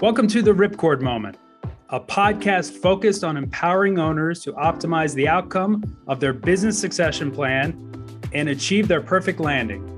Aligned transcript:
Welcome 0.00 0.26
to 0.28 0.42
the 0.42 0.50
Ripcord 0.50 1.00
Moment, 1.00 1.38
a 1.90 2.00
podcast 2.00 2.78
focused 2.78 3.22
on 3.22 3.36
empowering 3.36 4.00
owners 4.00 4.40
to 4.40 4.52
optimize 4.54 5.14
the 5.14 5.28
outcome 5.28 5.96
of 6.08 6.18
their 6.18 6.32
business 6.32 6.76
succession 6.76 7.30
plan 7.30 7.78
and 8.32 8.48
achieve 8.48 8.88
their 8.88 9.00
perfect 9.00 9.38
landing. 9.38 9.88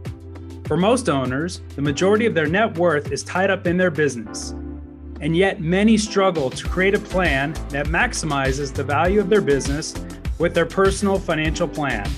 For 0.67 0.77
most 0.77 1.09
owners, 1.09 1.63
the 1.75 1.83
majority 1.83 2.27
of 2.27 2.35
their 2.35 2.47
net 2.47 2.77
worth 2.77 3.11
is 3.11 3.25
tied 3.25 3.51
up 3.51 3.67
in 3.67 3.79
their 3.79 3.91
business. 3.91 4.51
And 5.23 5.35
yet, 5.35 5.63
many 5.63 5.97
struggle 5.97 6.51
to 6.51 6.69
create 6.69 6.95
a 6.95 7.01
plan 7.01 7.55
that 7.71 7.87
maximizes 7.87 8.73
the 8.73 8.85
value 8.85 9.19
of 9.19 9.31
their 9.31 9.41
business 9.41 9.95
with 10.39 10.53
their 10.53 10.67
personal 10.67 11.19
financial 11.19 11.67
plan. 11.67 12.09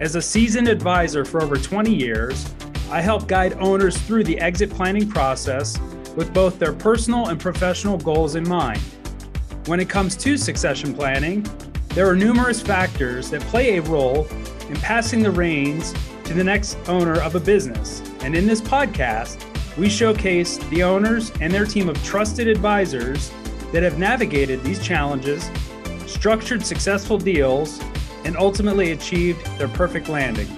As 0.00 0.16
a 0.16 0.22
seasoned 0.22 0.68
advisor 0.68 1.24
for 1.24 1.40
over 1.40 1.56
20 1.56 1.94
years, 1.94 2.52
I 2.90 3.00
help 3.00 3.28
guide 3.28 3.54
owners 3.54 3.96
through 3.96 4.24
the 4.24 4.38
exit 4.40 4.70
planning 4.70 5.08
process 5.08 5.78
with 6.16 6.34
both 6.34 6.58
their 6.58 6.72
personal 6.72 7.28
and 7.28 7.38
professional 7.38 7.98
goals 7.98 8.34
in 8.34 8.48
mind. 8.48 8.80
When 9.66 9.78
it 9.78 9.88
comes 9.88 10.16
to 10.16 10.36
succession 10.36 10.94
planning, 10.94 11.46
there 11.88 12.08
are 12.08 12.16
numerous 12.16 12.60
factors 12.60 13.30
that 13.30 13.42
play 13.42 13.76
a 13.76 13.82
role 13.82 14.26
in 14.68 14.76
passing 14.76 15.22
the 15.22 15.30
reins 15.30 15.94
to 16.24 16.34
the 16.34 16.42
next 16.42 16.76
owner 16.88 17.20
of 17.20 17.34
a 17.34 17.40
business. 17.40 18.02
And 18.20 18.34
in 18.34 18.46
this 18.46 18.60
podcast, 18.60 19.44
we 19.76 19.88
showcase 19.88 20.58
the 20.68 20.82
owners 20.82 21.30
and 21.40 21.52
their 21.52 21.66
team 21.66 21.88
of 21.88 22.02
trusted 22.02 22.48
advisors 22.48 23.30
that 23.72 23.82
have 23.82 23.98
navigated 23.98 24.62
these 24.62 24.82
challenges, 24.82 25.50
structured 26.06 26.64
successful 26.64 27.18
deals, 27.18 27.80
and 28.24 28.36
ultimately 28.36 28.92
achieved 28.92 29.44
their 29.58 29.68
perfect 29.68 30.08
landing. 30.08 30.48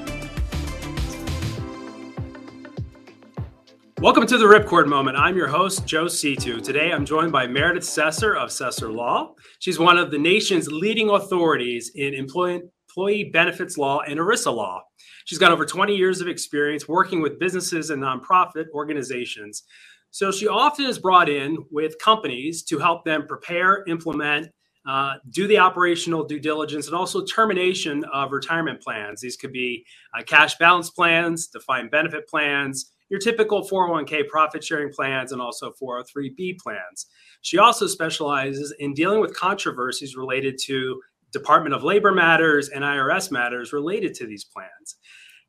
Welcome 4.00 4.28
to 4.28 4.38
the 4.38 4.44
Ripcord 4.44 4.86
Moment. 4.86 5.16
I'm 5.16 5.36
your 5.36 5.48
host, 5.48 5.84
Joe 5.84 6.06
Situ. 6.06 6.60
Today 6.60 6.92
I'm 6.92 7.04
joined 7.04 7.32
by 7.32 7.48
Meredith 7.48 7.82
Sesser 7.82 8.36
of 8.36 8.50
Sesser 8.50 8.94
Law. 8.94 9.34
She's 9.58 9.80
one 9.80 9.98
of 9.98 10.12
the 10.12 10.18
nation's 10.18 10.68
leading 10.68 11.10
authorities 11.10 11.90
in 11.96 12.14
employee, 12.14 13.24
benefits 13.32 13.76
law 13.76 14.02
and 14.02 14.20
ERISA 14.20 14.54
law. 14.54 14.84
She's 15.24 15.40
got 15.40 15.50
over 15.50 15.66
20 15.66 15.96
years 15.96 16.20
of 16.20 16.28
experience 16.28 16.86
working 16.86 17.20
with 17.20 17.40
businesses 17.40 17.90
and 17.90 18.00
nonprofit 18.00 18.66
organizations. 18.72 19.64
So 20.12 20.30
she 20.30 20.46
often 20.46 20.86
is 20.86 21.00
brought 21.00 21.28
in 21.28 21.58
with 21.72 21.98
companies 21.98 22.62
to 22.66 22.78
help 22.78 23.04
them 23.04 23.26
prepare, 23.26 23.82
implement, 23.88 24.46
uh, 24.86 25.14
do 25.30 25.48
the 25.48 25.58
operational 25.58 26.22
due 26.22 26.38
diligence 26.38 26.86
and 26.86 26.94
also 26.94 27.24
termination 27.24 28.04
of 28.12 28.30
retirement 28.30 28.80
plans. 28.80 29.20
These 29.20 29.36
could 29.36 29.52
be 29.52 29.84
uh, 30.16 30.22
cash 30.22 30.56
balance 30.56 30.88
plans, 30.88 31.48
defined 31.48 31.90
benefit 31.90 32.28
plans, 32.28 32.92
your 33.08 33.20
typical 33.20 33.66
401k 33.66 34.28
profit 34.28 34.62
sharing 34.62 34.92
plans 34.92 35.32
and 35.32 35.40
also 35.40 35.72
403b 35.80 36.58
plans. 36.58 37.06
She 37.42 37.58
also 37.58 37.86
specializes 37.86 38.74
in 38.78 38.94
dealing 38.94 39.20
with 39.20 39.34
controversies 39.34 40.16
related 40.16 40.58
to 40.64 41.00
Department 41.32 41.74
of 41.74 41.84
Labor 41.84 42.12
matters 42.12 42.68
and 42.68 42.84
IRS 42.84 43.30
matters 43.30 43.72
related 43.72 44.14
to 44.14 44.26
these 44.26 44.44
plans. 44.44 44.96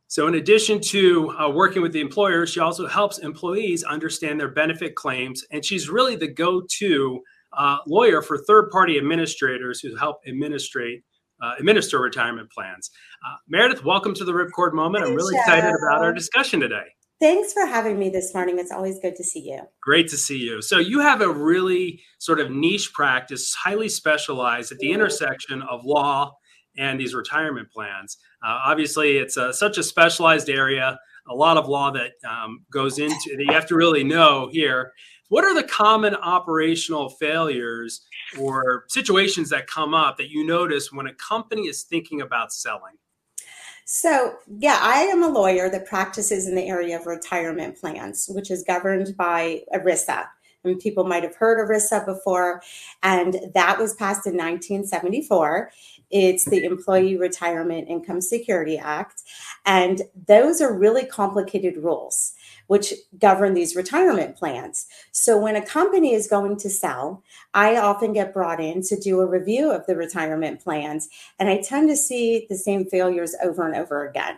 So, 0.08 0.28
in 0.28 0.36
addition 0.36 0.82
to 0.82 1.30
uh, 1.38 1.50
working 1.50 1.84
with 1.84 1.94
the 1.94 2.02
employer, 2.02 2.48
she 2.48 2.60
also 2.60 2.88
helps 2.88 3.20
employees 3.20 3.84
understand 3.84 4.40
their 4.40 4.50
benefit 4.50 4.96
claims, 4.96 5.46
and 5.52 5.64
she's 5.64 5.88
really 5.88 6.16
the 6.16 6.28
go 6.28 6.64
to 6.80 7.22
uh, 7.56 7.78
lawyer 7.86 8.24
for 8.24 8.40
third 8.40 8.72
party 8.72 8.98
administrators 8.98 9.80
who 9.80 9.96
help 9.96 10.18
administrate. 10.28 11.04
Uh, 11.42 11.54
administer 11.58 12.02
retirement 12.02 12.52
plans. 12.52 12.92
Uh, 13.26 13.38
Meredith, 13.48 13.86
welcome 13.86 14.14
to 14.14 14.26
the 14.26 14.34
Ripcord 14.34 14.74
Moment. 14.74 15.06
I'm 15.06 15.16
really 15.16 15.38
excited 15.38 15.74
about 15.74 16.04
our 16.04 16.12
discussion 16.12 16.60
today. 16.60 16.84
Thanks 17.20 17.52
for 17.52 17.66
having 17.66 18.00
me 18.00 18.10
this 18.10 18.34
morning. 18.34 18.60
It's 18.60 18.72
always 18.72 18.98
good 19.00 19.18
to 19.18 19.24
see 19.26 19.42
you. 19.42 19.60
Great 19.82 20.08
to 20.10 20.18
see 20.18 20.38
you. 20.38 20.62
So, 20.62 20.78
you 20.78 21.02
have 21.02 21.20
a 21.22 21.30
really 21.30 22.02
sort 22.18 22.40
of 22.40 22.50
niche 22.50 22.94
practice, 22.94 23.54
highly 23.54 23.90
specialized 23.90 24.72
at 24.72 24.80
the 24.80 24.92
intersection 24.92 25.62
of 25.64 25.84
law 25.84 26.34
and 26.78 26.98
these 26.98 27.14
retirement 27.14 27.70
plans. 27.72 28.18
Uh, 28.42 28.60
obviously, 28.64 29.18
it's 29.18 29.36
a, 29.36 29.54
such 29.54 29.78
a 29.78 29.84
specialized 29.84 30.50
area, 30.50 30.98
a 31.28 31.36
lot 31.36 31.58
of 31.58 31.68
law 31.68 31.92
that 31.92 32.12
um, 32.28 32.66
goes 32.72 33.00
into 33.00 33.36
that 33.36 33.44
you 33.46 33.54
have 33.54 33.68
to 33.68 33.76
really 33.76 34.04
know 34.04 34.50
here. 34.50 34.94
What 35.28 35.44
are 35.44 35.54
the 35.54 35.68
common 35.68 36.16
operational 36.16 37.10
failures 37.10 38.02
or 38.40 38.86
situations 38.88 39.50
that 39.50 39.68
come 39.68 39.94
up 39.94 40.18
that 40.18 40.30
you 40.30 40.46
notice 40.46 40.92
when 40.92 41.06
a 41.06 41.14
company 41.16 41.68
is 41.68 41.84
thinking 41.84 42.22
about 42.22 42.54
selling? 42.54 42.96
So, 43.92 44.36
yeah, 44.60 44.78
I 44.84 45.00
am 45.06 45.24
a 45.24 45.28
lawyer 45.28 45.68
that 45.68 45.88
practices 45.88 46.48
in 46.48 46.54
the 46.54 46.68
area 46.68 46.96
of 47.00 47.08
retirement 47.08 47.76
plans, 47.76 48.30
which 48.32 48.52
is 48.52 48.62
governed 48.62 49.18
by 49.18 49.64
ERISA. 49.74 50.28
And 50.64 50.78
people 50.80 51.06
might 51.06 51.24
have 51.24 51.36
heard 51.36 51.58
ERISA 51.58 52.06
before, 52.06 52.62
and 53.02 53.38
that 53.56 53.80
was 53.80 53.96
passed 53.96 54.28
in 54.28 54.34
1974. 54.34 55.72
It's 56.12 56.46
the 56.46 56.66
Employee 56.66 57.18
Retirement 57.18 57.90
Income 57.90 58.22
Security 58.22 58.78
Act. 58.78 59.24
And 59.66 60.04
those 60.28 60.62
are 60.62 60.72
really 60.72 61.08
complicated 61.08 61.78
rules 61.78 62.36
which 62.70 62.94
govern 63.18 63.56
these 63.56 63.76
retirement 63.76 64.36
plans. 64.36 64.86
So 65.12 65.40
when 65.40 65.56
a 65.56 65.66
company 65.66 66.14
is 66.14 66.28
going 66.28 66.56
to 66.58 66.70
sell, 66.70 67.24
I 67.56 67.78
often 67.78 68.14
get 68.14 68.32
brought 68.32 68.60
in 68.60 68.84
to 68.84 68.96
do 68.96 69.22
a 69.22 69.26
review 69.26 69.72
of 69.72 69.88
the 69.88 69.96
retirement 69.96 70.64
plans, 70.64 71.10
and 71.40 71.50
I 71.50 71.62
tend 71.62 71.90
to 71.90 71.98
see 71.98 72.46
the 72.48 72.56
same 72.56 72.86
failures 72.86 73.36
over 73.44 73.66
and 73.66 73.76
over 73.76 74.08
again. 74.08 74.38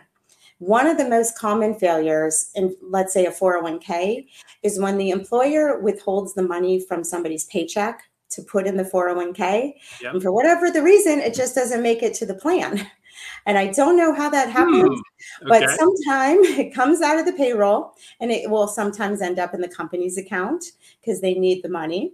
One 0.60 0.86
of 0.86 0.96
the 0.96 1.08
most 1.08 1.38
common 1.38 1.74
failures 1.74 2.50
in, 2.54 2.74
let's 2.80 3.12
say, 3.12 3.26
a 3.26 3.30
401k 3.30 4.26
is 4.62 4.80
when 4.80 4.96
the 4.96 5.10
employer 5.10 5.78
withholds 5.80 6.32
the 6.32 6.42
money 6.42 6.80
from 6.80 7.04
somebody's 7.04 7.44
paycheck 7.44 8.02
to 8.30 8.40
put 8.40 8.66
in 8.66 8.78
the 8.78 8.84
401k. 8.84 9.74
Yep. 10.00 10.14
And 10.14 10.22
for 10.22 10.32
whatever 10.32 10.70
the 10.70 10.82
reason, 10.82 11.18
it 11.18 11.34
just 11.34 11.54
doesn't 11.54 11.82
make 11.82 12.02
it 12.02 12.14
to 12.14 12.24
the 12.24 12.34
plan. 12.34 12.86
And 13.46 13.58
I 13.58 13.68
don't 13.68 13.96
know 13.96 14.14
how 14.14 14.30
that 14.30 14.50
happens, 14.50 15.00
hmm. 15.40 15.48
okay. 15.48 15.66
but 15.66 15.70
sometime 15.78 16.38
it 16.42 16.74
comes 16.74 17.00
out 17.00 17.18
of 17.18 17.26
the 17.26 17.32
payroll 17.32 17.94
and 18.20 18.30
it 18.30 18.48
will 18.48 18.68
sometimes 18.68 19.20
end 19.20 19.38
up 19.38 19.54
in 19.54 19.60
the 19.60 19.68
company's 19.68 20.18
account 20.18 20.64
because 21.00 21.20
they 21.20 21.34
need 21.34 21.62
the 21.62 21.68
money. 21.68 22.12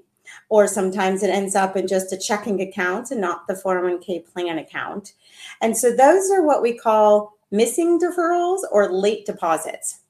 Or 0.51 0.67
sometimes 0.67 1.23
it 1.23 1.31
ends 1.31 1.55
up 1.55 1.75
in 1.75 1.87
just 1.87 2.13
a 2.13 2.19
checking 2.19 2.61
account 2.61 3.11
and 3.11 3.21
not 3.21 3.47
the 3.47 3.55
401k 3.55 4.31
plan 4.31 4.59
account. 4.59 5.15
And 5.63 5.77
so 5.77 5.95
those 5.95 6.31
are 6.31 6.43
what 6.43 6.61
we 6.61 6.77
call 6.77 7.39
missing 7.51 7.99
deferrals 7.99 8.61
or 8.71 8.93
late 8.93 9.25
deposits. 9.25 10.01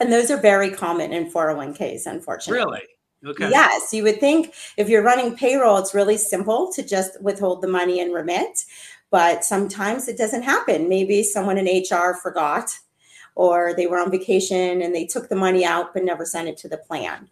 And 0.00 0.12
those 0.12 0.30
are 0.30 0.36
very 0.36 0.70
common 0.70 1.12
in 1.12 1.30
401ks, 1.30 2.06
unfortunately. 2.06 2.62
Really? 2.64 2.82
Okay. 3.26 3.48
Yes, 3.48 3.92
you 3.92 4.02
would 4.02 4.20
think 4.20 4.52
if 4.76 4.88
you're 4.88 5.02
running 5.02 5.34
payroll, 5.34 5.78
it's 5.78 5.94
really 5.94 6.18
simple 6.18 6.70
to 6.72 6.82
just 6.82 7.20
withhold 7.22 7.62
the 7.62 7.68
money 7.68 8.00
and 8.00 8.12
remit 8.12 8.64
but 9.14 9.44
sometimes 9.44 10.08
it 10.08 10.18
doesn't 10.18 10.42
happen. 10.42 10.88
Maybe 10.88 11.22
someone 11.22 11.56
in 11.56 11.66
HR 11.66 12.14
forgot 12.14 12.76
or 13.36 13.72
they 13.72 13.86
were 13.86 14.00
on 14.00 14.10
vacation 14.10 14.82
and 14.82 14.92
they 14.92 15.06
took 15.06 15.28
the 15.28 15.36
money 15.36 15.64
out 15.64 15.94
but 15.94 16.02
never 16.02 16.24
sent 16.24 16.48
it 16.48 16.56
to 16.56 16.68
the 16.68 16.78
plan. 16.78 17.28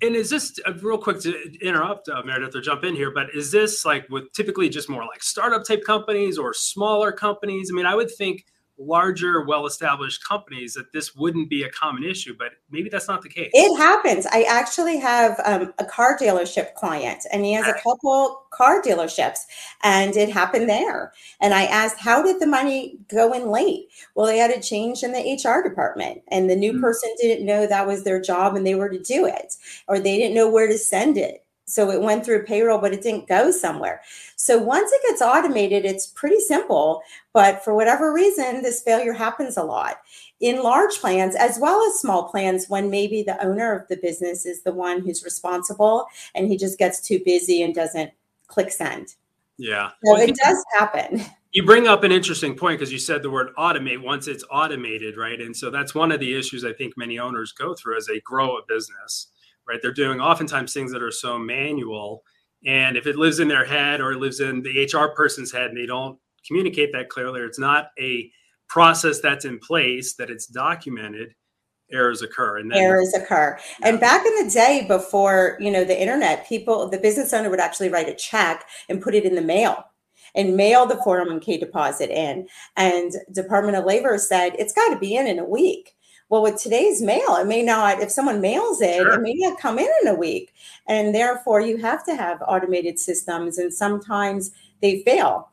And 0.00 0.14
is 0.14 0.30
this 0.30 0.60
uh, 0.64 0.74
real 0.74 0.96
quick 0.96 1.18
to 1.22 1.36
interrupt 1.60 2.08
uh, 2.08 2.22
Meredith 2.24 2.54
or 2.54 2.60
jump 2.60 2.84
in 2.84 2.94
here? 2.94 3.10
But 3.10 3.34
is 3.34 3.50
this 3.50 3.84
like 3.84 4.08
with 4.10 4.32
typically 4.32 4.68
just 4.68 4.88
more 4.88 5.04
like 5.06 5.24
startup 5.24 5.64
type 5.64 5.82
companies 5.84 6.38
or 6.38 6.54
smaller 6.54 7.10
companies? 7.10 7.68
I 7.68 7.74
mean, 7.74 7.86
I 7.86 7.96
would 7.96 8.12
think 8.12 8.44
larger, 8.78 9.44
well 9.44 9.66
established 9.66 10.26
companies 10.26 10.74
that 10.74 10.92
this 10.92 11.14
wouldn't 11.14 11.48
be 11.48 11.62
a 11.62 11.70
common 11.70 12.04
issue, 12.04 12.34
but 12.36 12.52
maybe 12.70 12.88
that's 12.88 13.08
not 13.08 13.22
the 13.22 13.28
case. 13.28 13.50
It 13.52 13.76
happens. 13.76 14.26
I 14.26 14.42
actually 14.42 14.98
have 14.98 15.40
um, 15.44 15.72
a 15.78 15.84
car 15.84 16.18
dealership 16.18 16.74
client, 16.74 17.24
and 17.32 17.44
he 17.44 17.52
has 17.52 17.66
a 17.66 17.74
couple 17.74 18.42
car 18.50 18.82
dealerships, 18.82 19.40
and 19.82 20.16
it 20.16 20.30
happened 20.30 20.68
there. 20.68 21.12
And 21.40 21.54
I 21.54 21.64
asked, 21.64 21.98
How 21.98 22.22
did 22.22 22.40
the 22.40 22.46
money 22.46 22.98
go 23.08 23.32
in 23.32 23.48
late? 23.48 23.88
Well, 24.14 24.26
they 24.26 24.38
had 24.38 24.50
a 24.50 24.60
change 24.60 25.02
in 25.02 25.12
the 25.12 25.20
HR 25.20 25.66
department, 25.66 26.22
and 26.28 26.50
the 26.50 26.56
new 26.56 26.72
mm-hmm. 26.72 26.82
person 26.82 27.10
didn't 27.20 27.46
know 27.46 27.66
that 27.66 27.86
was 27.86 28.04
their 28.04 28.20
job 28.20 28.54
and 28.56 28.66
they 28.66 28.74
were 28.74 28.88
to 28.88 28.98
do 28.98 29.26
it, 29.26 29.54
or 29.88 29.98
they 29.98 30.18
didn't 30.18 30.34
know 30.34 30.50
where 30.50 30.68
to 30.68 30.78
send 30.78 31.16
it 31.16 31.43
so 31.66 31.90
it 31.90 32.00
went 32.00 32.24
through 32.24 32.44
payroll, 32.44 32.78
but 32.78 32.92
it 32.92 33.02
didn't 33.02 33.28
go 33.28 33.50
somewhere. 33.50 34.02
So 34.36 34.58
once 34.58 34.92
it 34.92 35.02
gets 35.08 35.22
automated, 35.22 35.84
it's 35.84 36.06
pretty 36.06 36.40
simple. 36.40 37.02
But 37.32 37.64
for 37.64 37.74
whatever 37.74 38.12
reason, 38.12 38.62
this 38.62 38.82
failure 38.82 39.14
happens 39.14 39.56
a 39.56 39.62
lot 39.62 39.96
in 40.40 40.62
large 40.62 40.98
plans 40.98 41.34
as 41.36 41.58
well 41.58 41.82
as 41.86 41.98
small 42.00 42.28
plans 42.28 42.66
when 42.68 42.90
maybe 42.90 43.22
the 43.22 43.42
owner 43.44 43.74
of 43.74 43.88
the 43.88 43.96
business 43.96 44.44
is 44.44 44.62
the 44.62 44.72
one 44.72 45.00
who's 45.00 45.24
responsible 45.24 46.06
and 46.34 46.48
he 46.48 46.56
just 46.56 46.78
gets 46.78 47.00
too 47.00 47.20
busy 47.24 47.62
and 47.62 47.74
doesn't 47.74 48.10
click 48.46 48.70
send. 48.70 49.14
Yeah. 49.56 49.90
So 50.04 50.12
well, 50.12 50.20
it 50.20 50.36
does 50.36 50.62
happen. 50.78 51.24
You 51.54 51.64
bring 51.64 51.86
up 51.86 52.02
an 52.02 52.10
interesting 52.10 52.56
point 52.56 52.80
because 52.80 52.92
you 52.92 52.98
said 52.98 53.22
the 53.22 53.30
word 53.30 53.54
automate 53.56 54.02
once 54.02 54.26
it's 54.26 54.42
automated, 54.50 55.16
right? 55.16 55.40
And 55.40 55.56
so 55.56 55.70
that's 55.70 55.94
one 55.94 56.10
of 56.10 56.18
the 56.18 56.36
issues 56.36 56.64
I 56.64 56.72
think 56.72 56.94
many 56.96 57.20
owners 57.20 57.52
go 57.52 57.76
through 57.76 57.96
as 57.96 58.06
they 58.06 58.18
grow 58.18 58.56
a 58.56 58.62
business 58.66 59.28
right? 59.68 59.80
They're 59.80 59.92
doing 59.92 60.20
oftentimes 60.20 60.72
things 60.72 60.92
that 60.92 61.02
are 61.02 61.10
so 61.10 61.38
manual. 61.38 62.22
And 62.66 62.96
if 62.96 63.06
it 63.06 63.16
lives 63.16 63.40
in 63.40 63.48
their 63.48 63.64
head 63.64 64.00
or 64.00 64.12
it 64.12 64.18
lives 64.18 64.40
in 64.40 64.62
the 64.62 64.84
HR 64.84 65.14
person's 65.14 65.52
head 65.52 65.68
and 65.68 65.76
they 65.76 65.86
don't 65.86 66.18
communicate 66.46 66.92
that 66.92 67.08
clearly, 67.08 67.40
or 67.40 67.46
it's 67.46 67.58
not 67.58 67.88
a 67.98 68.30
process 68.68 69.20
that's 69.20 69.44
in 69.44 69.58
place, 69.58 70.14
that 70.14 70.30
it's 70.30 70.46
documented, 70.46 71.34
errors 71.92 72.22
occur 72.22 72.58
and 72.58 72.70
then- 72.70 72.78
errors 72.78 73.12
occur 73.14 73.58
yeah. 73.80 73.88
and 73.88 74.00
back 74.00 74.24
in 74.24 74.44
the 74.44 74.50
day 74.50 74.84
before 74.88 75.56
you 75.60 75.70
know 75.70 75.84
the 75.84 76.00
internet 76.00 76.46
people 76.46 76.88
the 76.88 76.98
business 76.98 77.32
owner 77.32 77.50
would 77.50 77.60
actually 77.60 77.88
write 77.88 78.08
a 78.08 78.14
check 78.14 78.64
and 78.88 79.02
put 79.02 79.14
it 79.14 79.24
in 79.24 79.34
the 79.34 79.42
mail 79.42 79.84
and 80.34 80.56
mail 80.56 80.86
the 80.86 80.94
401k 80.96 81.60
deposit 81.60 82.10
in 82.10 82.46
and 82.76 83.12
department 83.32 83.76
of 83.76 83.84
labor 83.84 84.16
said 84.18 84.54
it's 84.58 84.72
got 84.72 84.92
to 84.92 84.98
be 84.98 85.14
in 85.14 85.26
in 85.26 85.38
a 85.38 85.44
week 85.44 85.93
well 86.28 86.42
with 86.42 86.60
today's 86.60 87.02
mail 87.02 87.36
it 87.36 87.46
may 87.46 87.62
not 87.62 88.00
if 88.00 88.10
someone 88.10 88.40
mails 88.40 88.80
it 88.80 88.96
sure. 88.96 89.14
it 89.14 89.20
may 89.20 89.34
not 89.34 89.58
come 89.58 89.78
in 89.78 89.88
in 90.02 90.08
a 90.08 90.14
week 90.14 90.52
and 90.86 91.14
therefore 91.14 91.60
you 91.60 91.76
have 91.76 92.04
to 92.04 92.14
have 92.14 92.42
automated 92.46 92.98
systems 92.98 93.58
and 93.58 93.72
sometimes 93.72 94.50
they 94.80 95.02
fail 95.02 95.50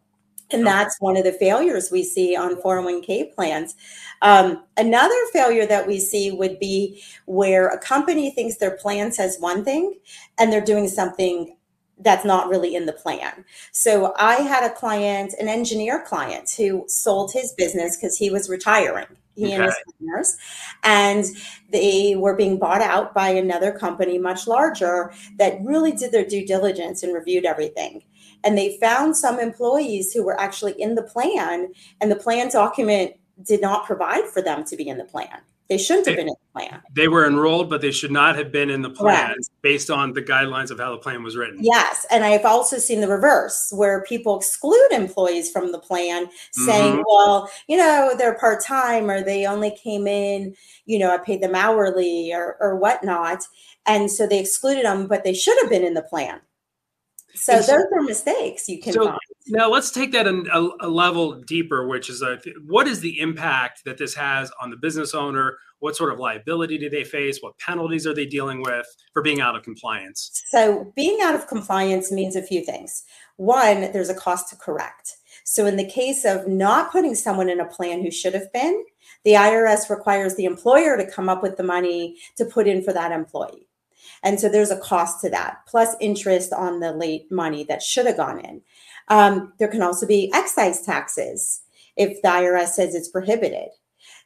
and 0.54 0.66
that's 0.66 1.00
one 1.00 1.18
of 1.18 1.24
the 1.24 1.32
failures 1.32 1.90
we 1.92 2.04
see 2.04 2.36
on 2.36 2.56
401k 2.62 3.34
plans. 3.34 3.76
Um, 4.22 4.64
another 4.78 5.16
failure 5.32 5.66
that 5.66 5.88
we 5.88 6.00
see 6.00 6.32
would 6.32 6.60
be 6.60 7.02
where 7.26 7.68
a 7.68 7.80
company 7.80 8.32
thinks 8.32 8.58
their 8.58 8.78
plan 8.78 9.12
says 9.12 9.38
one 9.40 9.64
thing 9.64 9.96
and 10.38 10.52
they're 10.52 10.62
doing 10.62 10.88
something 10.88 11.56
that's 12.00 12.26
not 12.26 12.50
really 12.50 12.76
in 12.76 12.86
the 12.86 12.94
plan. 12.94 13.46
So 13.72 14.14
I 14.18 14.36
had 14.36 14.70
a 14.70 14.74
client, 14.74 15.34
an 15.40 15.48
engineer 15.48 16.04
client, 16.04 16.50
who 16.58 16.84
sold 16.88 17.32
his 17.32 17.54
business 17.54 17.96
because 17.96 18.18
he 18.18 18.30
was 18.30 18.50
retiring. 18.50 19.06
He 19.42 19.48
okay. 19.48 19.56
and 19.56 19.64
his 19.66 19.76
partners, 19.86 20.38
and 20.84 21.26
they 21.72 22.16
were 22.16 22.36
being 22.36 22.60
bought 22.60 22.82
out 22.82 23.14
by 23.16 23.30
another 23.30 23.72
company 23.72 24.20
much 24.20 24.46
larger 24.46 25.12
that 25.40 25.60
really 25.64 25.92
did 25.92 26.12
their 26.12 26.26
due 26.26 26.46
diligence 26.46 27.02
and 27.02 27.14
reviewed 27.14 27.46
everything. 27.46 28.04
And 28.44 28.56
they 28.56 28.78
found 28.78 29.18
some 29.18 29.40
employees 29.40 30.14
who 30.14 30.24
were 30.24 30.40
actually 30.40 30.80
in 30.80 30.96
the 30.96 31.04
plan 31.04 31.74
and 32.00 32.12
the 32.12 32.16
plan 32.16 32.50
document 32.50 33.14
did 33.44 33.62
not 33.62 33.86
provide 33.86 34.26
for 34.26 34.42
them 34.44 34.64
to 34.66 34.76
be 34.76 34.88
in 34.88 34.98
the 34.98 35.06
plan 35.06 35.42
they 35.72 35.78
shouldn't 35.78 36.06
have 36.06 36.18
been 36.18 36.28
in 36.28 36.34
the 36.34 36.52
plan 36.52 36.82
they 36.94 37.08
were 37.08 37.26
enrolled 37.26 37.70
but 37.70 37.80
they 37.80 37.92
should 37.92 38.12
not 38.12 38.36
have 38.36 38.52
been 38.52 38.70
in 38.70 38.82
the 38.82 38.90
plan 38.90 39.34
based 39.62 39.90
on 39.90 40.12
the 40.12 40.22
guidelines 40.22 40.70
of 40.70 40.78
how 40.78 40.92
the 40.92 40.98
plan 40.98 41.24
was 41.24 41.38
written 41.38 41.58
yes 41.62 42.06
and 42.12 42.26
i've 42.26 42.44
also 42.44 42.78
seen 42.78 43.00
the 43.00 43.08
reverse 43.08 43.72
where 43.72 44.04
people 44.04 44.38
exclude 44.38 44.90
employees 44.92 45.50
from 45.50 45.72
the 45.72 45.80
plan 45.80 46.28
saying 46.52 46.96
mm-hmm. 46.96 47.04
well 47.08 47.50
you 47.70 47.78
know 47.78 48.14
they're 48.18 48.38
part-time 48.38 49.10
or 49.10 49.24
they 49.24 49.46
only 49.46 49.72
came 49.72 50.08
in 50.08 50.54
you 50.86 51.00
know 51.00 51.10
i 51.10 51.18
paid 51.18 51.42
them 51.42 51.56
hourly 51.56 52.34
or, 52.34 52.58
or 52.60 52.76
whatnot 52.76 53.42
and 53.86 54.12
so 54.12 54.28
they 54.28 54.40
excluded 54.40 54.84
them 54.84 55.08
but 55.08 55.24
they 55.24 55.34
should 55.34 55.58
have 55.62 55.70
been 55.70 55.86
in 55.86 55.94
the 55.94 56.02
plan 56.02 56.42
so 57.34 57.54
those 57.54 57.70
are 57.70 58.02
mistakes 58.02 58.68
you 58.68 58.82
can 58.82 58.92
so 58.92 59.06
find. 59.06 59.20
Now 59.48 59.70
let's 59.70 59.92
take 59.92 60.12
that 60.12 60.28
a, 60.28 60.70
a 60.82 60.88
level 60.88 61.42
deeper, 61.42 61.88
which 61.88 62.10
is 62.10 62.22
a, 62.22 62.40
what 62.66 62.88
is 62.88 63.00
the 63.00 63.20
impact 63.20 63.84
that 63.86 63.98
this 63.98 64.14
has 64.16 64.52
on 64.62 64.70
the 64.70 64.78
business 64.78 65.14
owner? 65.14 65.58
What 65.80 65.96
sort 65.96 66.14
of 66.14 66.20
liability 66.20 66.78
do 66.78 66.90
they 66.90 67.04
face? 67.04 67.40
What 67.42 67.58
penalties 67.58 68.06
are 68.06 68.14
they 68.14 68.26
dealing 68.26 68.62
with 68.62 68.86
for 69.14 69.22
being 69.22 69.42
out 69.42 69.56
of 69.56 69.64
compliance? 69.64 70.44
So 70.50 70.94
being 70.96 71.20
out 71.22 71.34
of 71.34 71.48
compliance 71.48 72.12
means 72.12 72.36
a 72.36 72.44
few 72.44 72.64
things. 72.64 73.04
One, 73.38 73.92
there's 73.92 74.10
a 74.10 74.16
cost 74.16 74.50
to 74.50 74.56
correct. 74.56 75.18
So 75.44 75.66
in 75.66 75.76
the 75.76 75.90
case 75.90 76.24
of 76.24 76.48
not 76.48 76.92
putting 76.92 77.16
someone 77.16 77.50
in 77.50 77.60
a 77.60 77.66
plan 77.66 78.02
who 78.02 78.12
should 78.12 78.36
have 78.36 78.54
been, 78.54 78.86
the 79.24 79.34
IRS 79.34 79.90
requires 79.90 80.36
the 80.36 80.46
employer 80.46 80.98
to 80.98 81.10
come 81.10 81.30
up 81.30 81.42
with 81.42 81.58
the 81.58 81.64
money 81.64 82.18
to 82.38 82.46
put 82.46 82.68
in 82.68 82.84
for 82.84 82.94
that 82.94 83.12
employee. 83.12 83.68
And 84.24 84.40
so 84.40 84.50
there's 84.50 84.72
a 84.72 84.80
cost 84.80 85.22
to 85.22 85.30
that, 85.32 85.60
plus 85.68 85.96
interest 86.00 86.54
on 86.54 86.80
the 86.80 86.92
late 86.92 87.32
money 87.32 87.64
that 87.66 87.82
should 87.82 88.06
have 88.06 88.18
gone 88.18 88.40
in. 88.40 88.62
Um, 89.08 89.54
there 89.60 89.68
can 89.68 89.82
also 89.82 90.08
be 90.08 90.32
excise 90.34 90.86
taxes 90.86 91.62
if 91.98 92.22
the 92.22 92.30
IRS 92.30 92.70
says 92.70 92.96
it's 92.96 93.10
prohibited. 93.10 93.70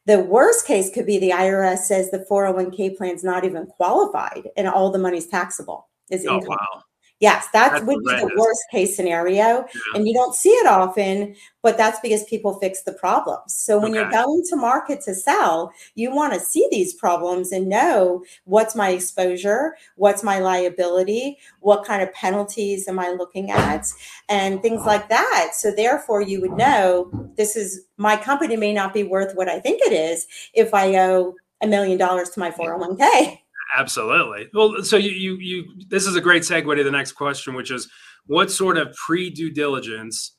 The 0.06 0.22
worst 0.22 0.68
case 0.68 0.92
could 0.94 1.06
be 1.06 1.18
the 1.18 1.32
IRS 1.32 1.80
says 1.80 2.12
the 2.12 2.26
401k 2.30 2.96
plan 2.96 3.16
is 3.16 3.24
not 3.24 3.44
even 3.44 3.66
qualified 3.66 4.48
and 4.56 4.68
all 4.68 4.92
the 4.92 5.00
money's 5.00 5.28
taxable. 5.28 5.90
Is 6.12 6.26
oh, 6.28 6.36
income. 6.36 6.50
wow. 6.50 6.84
Yes, 7.22 7.48
that 7.54 7.72
that's 7.72 7.86
would 7.86 8.04
horrendous. 8.04 8.30
be 8.30 8.36
the 8.36 8.42
worst 8.42 8.64
case 8.72 8.96
scenario. 8.96 9.38
Yeah. 9.38 9.66
And 9.94 10.08
you 10.08 10.14
don't 10.14 10.36
see 10.36 10.50
it 10.50 10.68
often, 10.68 11.36
but 11.62 11.78
that's 11.78 12.00
because 12.02 12.26
people 12.26 12.60
fix 12.60 12.84
the 12.84 12.92
problems. 12.92 13.54
So 13.54 13.80
when 13.80 13.92
okay. 13.92 14.02
you're 14.02 14.12
going 14.12 14.44
to 14.50 14.56
market 14.58 15.00
to 15.02 15.16
sell, 15.16 15.72
you 15.96 16.14
want 16.14 16.34
to 16.34 16.40
see 16.42 16.68
these 16.72 16.94
problems 16.94 17.54
and 17.54 17.70
know 17.70 18.26
what's 18.44 18.76
my 18.76 18.90
exposure, 18.90 19.78
what's 19.96 20.24
my 20.24 20.40
liability, 20.40 21.38
what 21.62 21.86
kind 21.86 22.04
of 22.04 22.14
penalties 22.14 22.88
am 22.90 23.00
I 23.00 23.12
looking 23.12 23.50
at, 23.50 23.88
and 24.28 24.62
things 24.62 24.82
uh-huh. 24.82 24.90
like 24.90 25.10
that. 25.10 25.52
So 25.54 25.72
therefore, 25.72 26.22
you 26.22 26.42
would 26.42 26.60
uh-huh. 26.60 26.70
know 26.70 27.32
this 27.38 27.56
is 27.56 27.86
my 27.96 28.18
company 28.18 28.58
may 28.58 28.74
not 28.74 28.94
be 28.94 29.04
worth 29.04 29.36
what 29.36 29.48
I 29.48 29.62
think 29.62 29.82
it 29.82 29.94
is 29.94 30.28
if 30.54 30.74
I 30.74 30.98
owe 30.98 31.34
a 31.62 31.68
million 31.68 31.98
dollars 31.98 32.30
to 32.32 32.42
my 32.42 32.52
401k. 32.52 33.40
Absolutely. 33.76 34.48
Well, 34.54 34.84
so 34.84 34.96
you, 34.96 35.12
you, 35.12 35.38
you, 35.38 35.66
this 35.90 36.08
is 36.08 36.16
a 36.16 36.22
great 36.22 36.44
segue 36.44 36.76
to 36.76 36.84
the 36.84 36.92
next 36.92 37.14
question, 37.14 37.56
which 37.56 37.72
is 37.72 37.90
what 38.28 38.50
sort 38.50 38.78
of 38.78 38.94
pre 38.94 39.30
due 39.30 39.52
diligence, 39.52 40.38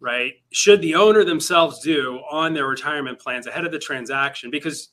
right, 0.00 0.32
should 0.52 0.82
the 0.82 0.94
owner 0.94 1.24
themselves 1.24 1.80
do 1.80 2.20
on 2.30 2.54
their 2.54 2.66
retirement 2.66 3.18
plans 3.18 3.46
ahead 3.46 3.64
of 3.64 3.72
the 3.72 3.78
transaction? 3.78 4.50
Because 4.50 4.92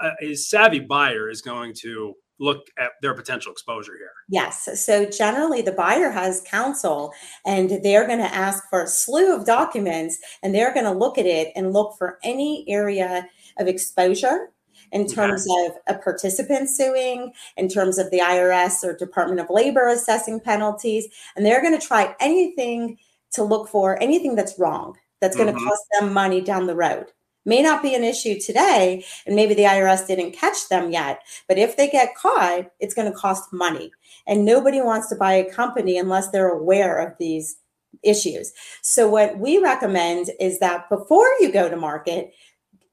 a, 0.00 0.10
a 0.22 0.34
savvy 0.34 0.80
buyer 0.80 1.30
is 1.30 1.40
going 1.40 1.74
to 1.80 2.14
look 2.40 2.66
at 2.78 2.90
their 3.00 3.14
potential 3.14 3.52
exposure 3.52 3.96
here. 3.96 4.10
Yes. 4.28 4.68
So 4.84 5.06
generally, 5.06 5.62
the 5.62 5.72
buyer 5.72 6.10
has 6.10 6.42
counsel 6.46 7.12
and 7.46 7.70
they're 7.82 8.06
going 8.06 8.18
to 8.18 8.34
ask 8.34 8.64
for 8.68 8.82
a 8.82 8.88
slew 8.88 9.34
of 9.34 9.46
documents 9.46 10.18
and 10.42 10.54
they're 10.54 10.74
going 10.74 10.84
to 10.84 10.92
look 10.92 11.16
at 11.16 11.26
it 11.26 11.52
and 11.54 11.72
look 11.72 11.96
for 11.96 12.18
any 12.24 12.64
area 12.68 13.26
of 13.58 13.68
exposure 13.68 14.50
in 14.94 15.08
terms 15.08 15.44
of 15.58 15.72
a 15.88 15.98
participant 15.98 16.70
suing, 16.70 17.32
in 17.56 17.68
terms 17.68 17.98
of 17.98 18.10
the 18.12 18.20
IRS 18.20 18.84
or 18.84 18.96
Department 18.96 19.40
of 19.40 19.50
Labor 19.50 19.88
assessing 19.88 20.38
penalties. 20.38 21.08
And 21.34 21.44
they're 21.44 21.60
going 21.60 21.78
to 21.78 21.86
try 21.86 22.14
anything 22.20 22.96
to 23.32 23.42
look 23.42 23.68
for 23.68 24.00
anything 24.00 24.36
that's 24.36 24.56
wrong, 24.56 24.96
that's 25.20 25.36
going 25.36 25.48
to 25.48 25.52
mm-hmm. 25.52 25.68
cost 25.68 25.82
them 25.98 26.12
money 26.12 26.40
down 26.40 26.68
the 26.68 26.76
road. 26.76 27.06
May 27.44 27.60
not 27.60 27.82
be 27.82 27.94
an 27.94 28.04
issue 28.04 28.38
today, 28.40 29.04
and 29.26 29.36
maybe 29.36 29.52
the 29.52 29.64
IRS 29.64 30.06
didn't 30.06 30.32
catch 30.32 30.68
them 30.68 30.92
yet. 30.92 31.20
But 31.48 31.58
if 31.58 31.76
they 31.76 31.90
get 31.90 32.14
caught, 32.14 32.70
it's 32.78 32.94
going 32.94 33.10
to 33.10 33.18
cost 33.18 33.52
money. 33.52 33.90
And 34.26 34.44
nobody 34.46 34.80
wants 34.80 35.08
to 35.08 35.16
buy 35.16 35.34
a 35.34 35.52
company 35.52 35.98
unless 35.98 36.30
they're 36.30 36.48
aware 36.48 36.98
of 36.98 37.18
these 37.18 37.56
issues. 38.02 38.52
So, 38.80 39.08
what 39.08 39.38
we 39.38 39.58
recommend 39.58 40.30
is 40.40 40.60
that 40.60 40.88
before 40.88 41.28
you 41.40 41.52
go 41.52 41.68
to 41.68 41.76
market, 41.76 42.32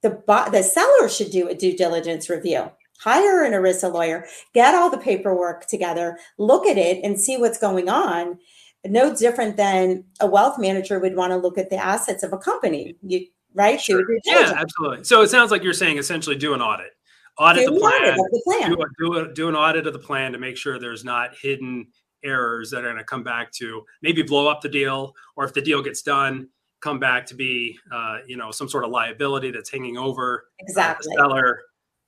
the, 0.02 0.22
the 0.52 0.64
seller 0.64 1.10
should 1.10 1.32
do 1.32 1.48
a 1.48 1.56
due 1.56 1.76
diligence 1.76 2.30
review. 2.30 2.72
Hire 3.00 3.44
an 3.44 3.54
ERISA 3.54 3.92
lawyer, 3.92 4.28
get 4.54 4.76
all 4.76 4.90
the 4.90 4.98
paperwork 4.98 5.66
together, 5.66 6.20
look 6.38 6.68
at 6.68 6.78
it, 6.78 7.04
and 7.04 7.20
see 7.20 7.38
what's 7.38 7.58
going 7.58 7.90
on. 7.90 8.38
No 8.86 9.16
different 9.16 9.58
than 9.58 10.04
a 10.20 10.28
wealth 10.28 10.60
manager 10.60 11.00
would 11.00 11.16
want 11.16 11.32
to 11.32 11.38
look 11.38 11.58
at 11.58 11.70
the 11.70 11.78
assets 11.78 12.24
of 12.24 12.34
a 12.34 12.38
company. 12.38 12.96
You 13.02 13.26
right? 13.54 13.80
Sure. 13.80 14.04
Yeah, 14.26 14.54
absolutely. 14.56 15.04
So 15.04 15.22
it 15.22 15.30
sounds 15.30 15.52
like 15.52 15.64
you're 15.64 15.74
saying 15.74 15.98
essentially 15.98 16.36
do 16.36 16.54
an 16.54 16.62
audit. 16.62 16.92
Audit, 17.38 17.66
the 17.66 17.80
plan, 17.80 17.92
audit 17.94 18.16
the 18.16 18.42
plan. 18.46 18.72
Do, 18.72 18.82
a, 18.82 18.86
do, 19.00 19.14
a, 19.16 19.34
do 19.34 19.50
an 19.50 19.56
audit 19.56 19.88
of 19.88 19.94
the 19.94 20.00
plan 20.00 20.32
to 20.34 20.38
make 20.38 20.58
sure 20.58 20.78
there's 20.78 21.04
not 21.04 21.32
hidden 21.42 21.88
errors 22.24 22.70
that 22.70 22.84
are 22.84 22.90
going 22.90 22.98
to 22.98 23.04
come 23.04 23.24
back 23.24 23.52
to 23.54 23.84
maybe 24.02 24.22
blow 24.22 24.48
up 24.48 24.62
the 24.62 24.70
deal, 24.70 25.14
or 25.36 25.46
if 25.46 25.54
the 25.54 25.62
deal 25.62 25.82
gets 25.82 26.02
done, 26.02 26.50
come 26.82 27.00
back 27.00 27.26
to 27.28 27.36
be 27.36 27.78
uh, 27.92 28.20
you 28.28 28.38
know 28.38 28.52
some 28.52 28.68
sort 28.68 28.84
of 28.84 28.92
liability 28.92 29.52
that's 29.52 29.70
hanging 29.70 29.98
over 29.98 30.46
exactly 30.60 31.14
uh, 31.14 31.24
the 31.24 31.30
seller. 31.30 31.62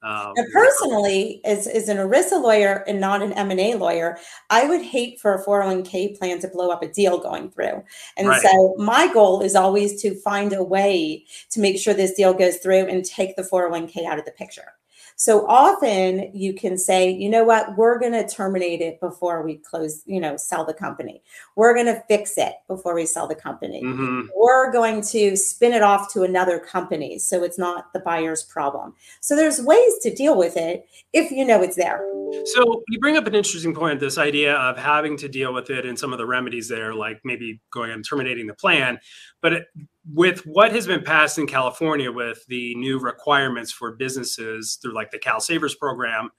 Um, 0.03 0.33
personally, 0.51 1.39
as, 1.45 1.65
as 1.65 1.87
an 1.87 1.95
ERISA 1.95 2.41
lawyer 2.41 2.83
and 2.87 2.99
not 2.99 3.21
an 3.21 3.31
M&A 3.31 3.75
lawyer, 3.75 4.17
I 4.49 4.67
would 4.67 4.81
hate 4.81 5.21
for 5.21 5.33
a 5.33 5.45
401k 5.45 6.19
plan 6.19 6.39
to 6.39 6.49
blow 6.49 6.71
up 6.71 6.83
a 6.83 6.89
deal 6.89 7.19
going 7.19 7.49
through. 7.51 7.83
And 8.17 8.27
right. 8.27 8.41
so 8.41 8.75
my 8.77 9.11
goal 9.13 9.41
is 9.41 9.55
always 9.55 10.01
to 10.01 10.13
find 10.15 10.51
a 10.51 10.61
way 10.61 11.25
to 11.51 11.61
make 11.61 11.79
sure 11.79 11.93
this 11.93 12.15
deal 12.15 12.33
goes 12.33 12.57
through 12.57 12.87
and 12.87 13.05
take 13.05 13.37
the 13.37 13.43
401k 13.43 14.05
out 14.05 14.19
of 14.19 14.25
the 14.25 14.31
picture. 14.31 14.73
So 15.15 15.47
often 15.47 16.31
you 16.33 16.53
can 16.53 16.77
say, 16.77 17.09
you 17.09 17.29
know 17.29 17.43
what, 17.43 17.77
we're 17.77 17.99
going 17.99 18.13
to 18.13 18.27
terminate 18.27 18.81
it 18.81 18.99
before 18.99 19.43
we 19.43 19.57
close, 19.57 20.03
you 20.05 20.19
know, 20.19 20.37
sell 20.37 20.65
the 20.65 20.73
company. 20.73 21.21
We're 21.55 21.73
going 21.73 21.87
to 21.87 22.03
fix 22.07 22.37
it 22.37 22.53
before 22.67 22.95
we 22.95 23.05
sell 23.05 23.27
the 23.27 23.35
company. 23.35 23.83
Mm-hmm. 23.83 24.27
We're 24.35 24.71
going 24.71 25.01
to 25.03 25.35
spin 25.35 25.73
it 25.73 25.81
off 25.81 26.11
to 26.13 26.23
another 26.23 26.59
company 26.59 27.19
so 27.19 27.43
it's 27.43 27.57
not 27.57 27.93
the 27.93 27.99
buyer's 27.99 28.43
problem. 28.43 28.95
So 29.21 29.35
there's 29.35 29.61
ways 29.61 29.93
to 30.01 30.13
deal 30.13 30.37
with 30.37 30.57
it 30.57 30.87
if 31.13 31.31
you 31.31 31.45
know 31.45 31.61
it's 31.61 31.75
there. 31.75 32.03
So 32.45 32.83
you 32.89 32.99
bring 32.99 33.15
up 33.15 33.27
an 33.27 33.35
interesting 33.35 33.75
point 33.75 33.99
this 33.99 34.17
idea 34.17 34.55
of 34.55 34.77
having 34.77 35.17
to 35.17 35.29
deal 35.29 35.53
with 35.53 35.69
it 35.69 35.85
and 35.85 35.97
some 35.97 36.11
of 36.11 36.17
the 36.17 36.25
remedies 36.25 36.67
there, 36.67 36.93
like 36.93 37.21
maybe 37.23 37.61
going 37.71 37.91
and 37.91 38.03
terminating 38.03 38.47
the 38.47 38.53
plan. 38.53 38.99
But 39.43 39.53
it, 39.53 39.67
with 40.11 40.39
what 40.47 40.71
has 40.71 40.87
been 40.87 41.03
passed 41.03 41.37
in 41.37 41.45
California 41.45 42.11
with 42.11 42.43
the 42.47 42.73
new 42.75 42.97
requirements 42.97 43.71
for 43.71 43.91
businesses 43.91 44.79
through 44.81 44.95
like 44.95 45.11
the 45.11 45.19
Cal 45.19 45.39
Savers 45.39 45.75
program 45.75 46.31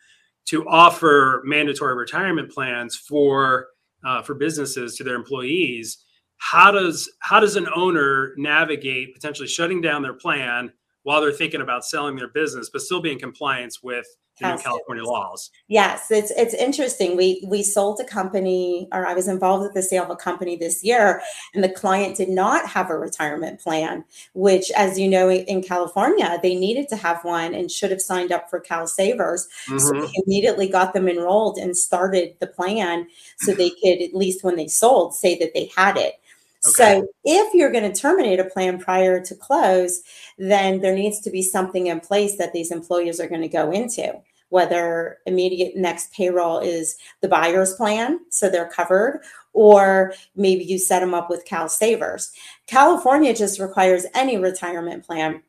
to 0.47 0.67
offer 0.69 1.43
mandatory 1.45 1.95
retirement 1.95 2.51
plans 2.51 2.97
for 2.97 3.69
uh, 4.05 4.23
for 4.23 4.35
businesses 4.35 4.97
to 4.97 5.05
their 5.05 5.15
employees, 5.15 6.05
how 6.39 6.71
does 6.71 7.11
how 7.21 7.41
does 7.41 7.57
an 7.57 7.69
owner 7.75 8.35
navigate 8.37 9.15
potentially 9.15 9.49
shutting 9.49 9.81
down 9.81 10.03
their 10.03 10.15
plan 10.15 10.73
while 11.05 11.21
they're 11.21 11.33
thinking 11.33 11.61
about 11.61 11.85
selling 11.85 12.17
their 12.17 12.29
business, 12.29 12.69
but 12.69 12.83
still 12.83 13.01
be 13.01 13.13
in 13.13 13.19
compliance 13.19 13.83
with 13.83 14.07
the 14.41 14.49
new 14.49 14.59
California 14.59 15.05
laws. 15.05 15.51
Yes, 15.69 16.11
it's 16.11 16.33
it's 16.33 16.55
interesting. 16.55 17.17
We 17.17 17.45
we 17.47 17.63
sold 17.63 18.01
a 18.01 18.05
company, 18.05 18.89
or 18.93 19.07
I 19.07 19.15
was 19.15 19.29
involved 19.29 19.63
with 19.63 19.75
the 19.75 19.83
sale 19.83 20.05
of 20.05 20.11
a 20.11 20.17
company 20.17 20.57
this 20.57 20.83
year, 20.83 21.23
and 21.55 21.63
the 21.63 21.69
client 21.69 22.17
did 22.17 22.29
not 22.29 22.67
have 22.69 22.91
a 22.91 22.99
retirement 22.99 23.61
plan. 23.61 24.05
Which, 24.33 24.71
as 24.73 24.99
you 24.99 25.09
know, 25.09 25.31
in 25.31 25.63
California, 25.63 26.39
they 26.43 26.57
needed 26.57 26.89
to 26.89 26.97
have 26.97 27.23
one 27.23 27.55
and 27.55 27.71
should 27.71 27.91
have 27.91 28.01
signed 28.01 28.33
up 28.33 28.51
for 28.51 28.59
Cal 28.59 28.87
Savers. 28.87 29.47
Mm-hmm. 29.69 29.79
So 29.79 29.93
we 29.93 30.23
immediately 30.27 30.69
got 30.69 30.95
them 30.95 31.09
enrolled 31.09 31.59
and 31.59 31.77
started 31.77 32.35
the 32.41 32.49
plan, 32.49 33.07
so 33.39 33.53
they 33.53 33.71
could 33.71 34.03
at 34.03 34.15
least 34.15 34.43
when 34.43 34.57
they 34.57 34.69
sold 34.69 35.15
say 35.15 35.39
that 35.39 35.55
they 35.55 35.71
had 35.77 35.97
it. 35.97 36.15
So 36.73 37.07
if 37.25 37.55
you're 37.55 37.73
going 37.73 37.91
to 37.91 38.01
terminate 38.01 38.41
a 38.41 38.45
plan 38.45 38.79
prior 38.79 39.21
to 39.21 39.35
close, 39.35 40.03
then 40.39 40.81
there 40.81 40.95
needs 40.95 41.21
to 41.21 41.31
be 41.31 41.43
something 41.43 41.89
in 41.89 42.01
place 42.01 42.39
that 42.39 42.53
these 42.53 42.71
employers 42.71 43.21
are 43.21 43.29
going 43.29 43.43
to 43.43 43.49
go 43.49 43.71
into. 43.71 44.15
Whether 44.49 45.19
immediate 45.27 45.77
next 45.77 46.13
payroll 46.13 46.61
is 46.61 46.97
the 47.21 47.29
buyer's 47.29 47.75
plan, 47.75 48.21
so 48.31 48.49
they're 48.49 48.69
covered, 48.69 49.23
or 49.53 50.15
maybe 50.37 50.65
you 50.65 50.79
set 50.79 51.01
them 51.01 51.13
up 51.13 51.29
with 51.29 51.45
Cal 51.45 51.69
Savers. 51.69 52.33
California 52.67 53.35
just 53.35 53.59
requires 53.59 54.07
any 54.15 54.39
retirement 54.39 55.05
plan, 55.05 55.43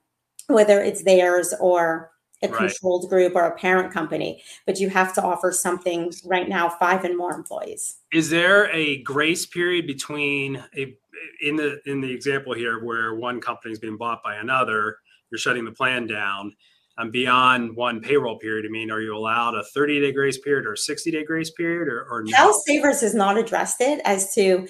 whether 0.48 0.82
it's 0.82 1.04
theirs 1.04 1.54
or 1.60 2.12
a 2.46 2.52
right. 2.52 2.58
controlled 2.70 3.10
group 3.10 3.36
or 3.36 3.44
a 3.44 3.56
parent 3.56 3.94
company, 3.94 4.44
but 4.66 4.80
you 4.80 4.90
have 4.90 5.14
to 5.16 5.22
offer 5.22 5.52
something 5.52 6.12
right 6.26 6.48
now, 6.48 6.70
five 6.70 7.04
and 7.04 7.18
more 7.18 7.34
employees. 7.34 7.98
Is 8.14 8.30
there 8.30 8.70
a 8.72 9.02
grace 9.04 9.46
period 9.46 9.88
between 9.88 10.64
a 10.76 10.98
in 11.42 11.56
the 11.56 11.80
in 11.86 12.02
the 12.02 12.12
example 12.12 12.54
here 12.54 12.84
where 12.84 13.16
one 13.16 13.40
company 13.40 13.72
is 13.72 13.80
being 13.80 13.98
bought 13.98 14.24
by 14.24 14.36
another, 14.36 14.98
you're 15.32 15.40
shutting 15.40 15.66
the 15.66 15.72
plan 15.72 16.08
down. 16.08 16.56
Um, 16.98 17.12
beyond 17.12 17.76
one 17.76 18.00
payroll 18.00 18.40
period, 18.40 18.66
I 18.66 18.70
mean, 18.70 18.90
are 18.90 19.02
you 19.02 19.18
allowed 19.18 19.54
a 19.56 19.64
30 19.64 20.00
day 20.00 20.12
grace 20.14 20.38
period 20.38 20.66
or 20.66 20.74
a 20.74 20.78
60 20.78 21.12
day 21.12 21.26
grace 21.26 21.52
period 21.52 21.90
or, 21.90 22.08
or 22.10 22.24
no? 22.24 22.32
Cal 22.32 22.54
Savers 22.66 23.02
has 23.02 23.14
not 23.14 23.38
addressed 23.38 23.82
it 23.82 24.00
as 24.06 24.34
to 24.36 24.66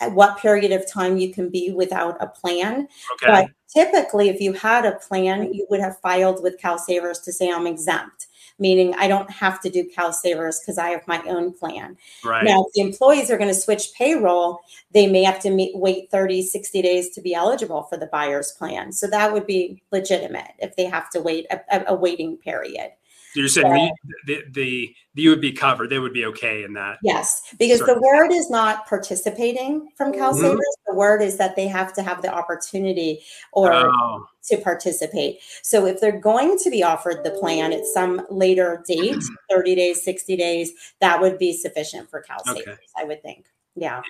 uh, 0.00 0.10
what 0.10 0.38
period 0.38 0.72
of 0.72 0.90
time 0.90 1.16
you 1.16 1.32
can 1.32 1.48
be 1.48 1.70
without 1.70 2.16
a 2.20 2.26
plan. 2.26 2.88
Okay. 3.12 3.26
But 3.26 3.50
typically, 3.72 4.28
if 4.28 4.40
you 4.40 4.52
had 4.52 4.84
a 4.84 4.96
plan, 4.96 5.54
you 5.54 5.64
would 5.70 5.78
have 5.78 6.00
filed 6.00 6.42
with 6.42 6.58
Cal 6.58 6.76
Savers 6.76 7.20
to 7.20 7.32
say, 7.32 7.52
I'm 7.52 7.68
exempt 7.68 8.26
meaning 8.60 8.94
I 8.94 9.08
don't 9.08 9.30
have 9.30 9.60
to 9.62 9.70
do 9.70 9.84
Cal 9.84 10.12
Savers 10.12 10.60
because 10.60 10.78
I 10.78 10.90
have 10.90 11.06
my 11.08 11.22
own 11.26 11.52
plan. 11.52 11.96
Right. 12.24 12.44
Now, 12.44 12.64
if 12.66 12.72
the 12.74 12.82
employees 12.82 13.30
are 13.30 13.38
going 13.38 13.48
to 13.48 13.54
switch 13.54 13.92
payroll, 13.96 14.60
they 14.92 15.06
may 15.06 15.22
have 15.24 15.40
to 15.40 15.50
meet, 15.50 15.76
wait 15.76 16.10
30, 16.10 16.42
60 16.42 16.82
days 16.82 17.10
to 17.10 17.20
be 17.20 17.34
eligible 17.34 17.84
for 17.84 17.96
the 17.96 18.06
buyer's 18.06 18.52
plan. 18.52 18.92
So 18.92 19.06
that 19.08 19.32
would 19.32 19.46
be 19.46 19.82
legitimate 19.90 20.52
if 20.58 20.76
they 20.76 20.84
have 20.84 21.10
to 21.10 21.20
wait 21.20 21.46
a, 21.50 21.84
a 21.88 21.94
waiting 21.94 22.36
period. 22.36 22.92
You're 23.34 23.48
saying 23.48 23.92
the, 24.26 24.42
the, 24.52 24.94
the 25.14 25.22
you 25.22 25.30
would 25.30 25.40
be 25.40 25.52
covered; 25.52 25.90
they 25.90 25.98
would 25.98 26.12
be 26.12 26.24
okay 26.26 26.64
in 26.64 26.72
that. 26.74 26.98
Yes, 27.02 27.42
because 27.58 27.80
the 27.80 28.00
word 28.00 28.32
is 28.32 28.50
not 28.50 28.86
participating 28.86 29.88
from 29.96 30.12
Cal 30.12 30.32
mm-hmm. 30.34 30.58
The 30.86 30.94
word 30.94 31.22
is 31.22 31.36
that 31.38 31.56
they 31.56 31.68
have 31.68 31.92
to 31.94 32.02
have 32.02 32.22
the 32.22 32.32
opportunity 32.32 33.20
or 33.52 33.72
oh. 33.72 34.26
to 34.46 34.56
participate. 34.56 35.38
So 35.62 35.86
if 35.86 36.00
they're 36.00 36.18
going 36.18 36.58
to 36.58 36.70
be 36.70 36.82
offered 36.82 37.22
the 37.24 37.30
plan 37.30 37.72
at 37.72 37.86
some 37.86 38.26
later 38.30 38.82
date, 38.86 39.12
mm-hmm. 39.12 39.34
30 39.50 39.74
days, 39.76 40.04
60 40.04 40.36
days, 40.36 40.72
that 41.00 41.20
would 41.20 41.38
be 41.38 41.52
sufficient 41.52 42.10
for 42.10 42.20
Cal 42.20 42.40
okay. 42.48 42.76
I 42.96 43.04
would 43.04 43.22
think. 43.22 43.46
Yeah. 43.76 44.02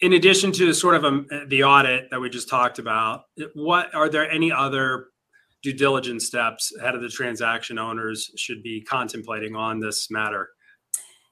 In 0.00 0.12
addition 0.12 0.52
to 0.52 0.74
sort 0.74 0.94
of 0.94 1.04
a, 1.04 1.08
um, 1.08 1.26
the 1.46 1.64
audit 1.64 2.10
that 2.10 2.20
we 2.20 2.28
just 2.28 2.50
talked 2.50 2.78
about, 2.78 3.24
what 3.54 3.94
are 3.94 4.10
there 4.10 4.30
any 4.30 4.52
other 4.52 5.08
due 5.62 5.72
diligence 5.72 6.26
steps 6.26 6.72
ahead 6.78 6.94
of 6.94 7.02
the 7.02 7.08
transaction 7.08 7.78
owners 7.78 8.30
should 8.36 8.62
be 8.62 8.80
contemplating 8.82 9.56
on 9.56 9.80
this 9.80 10.10
matter? 10.10 10.50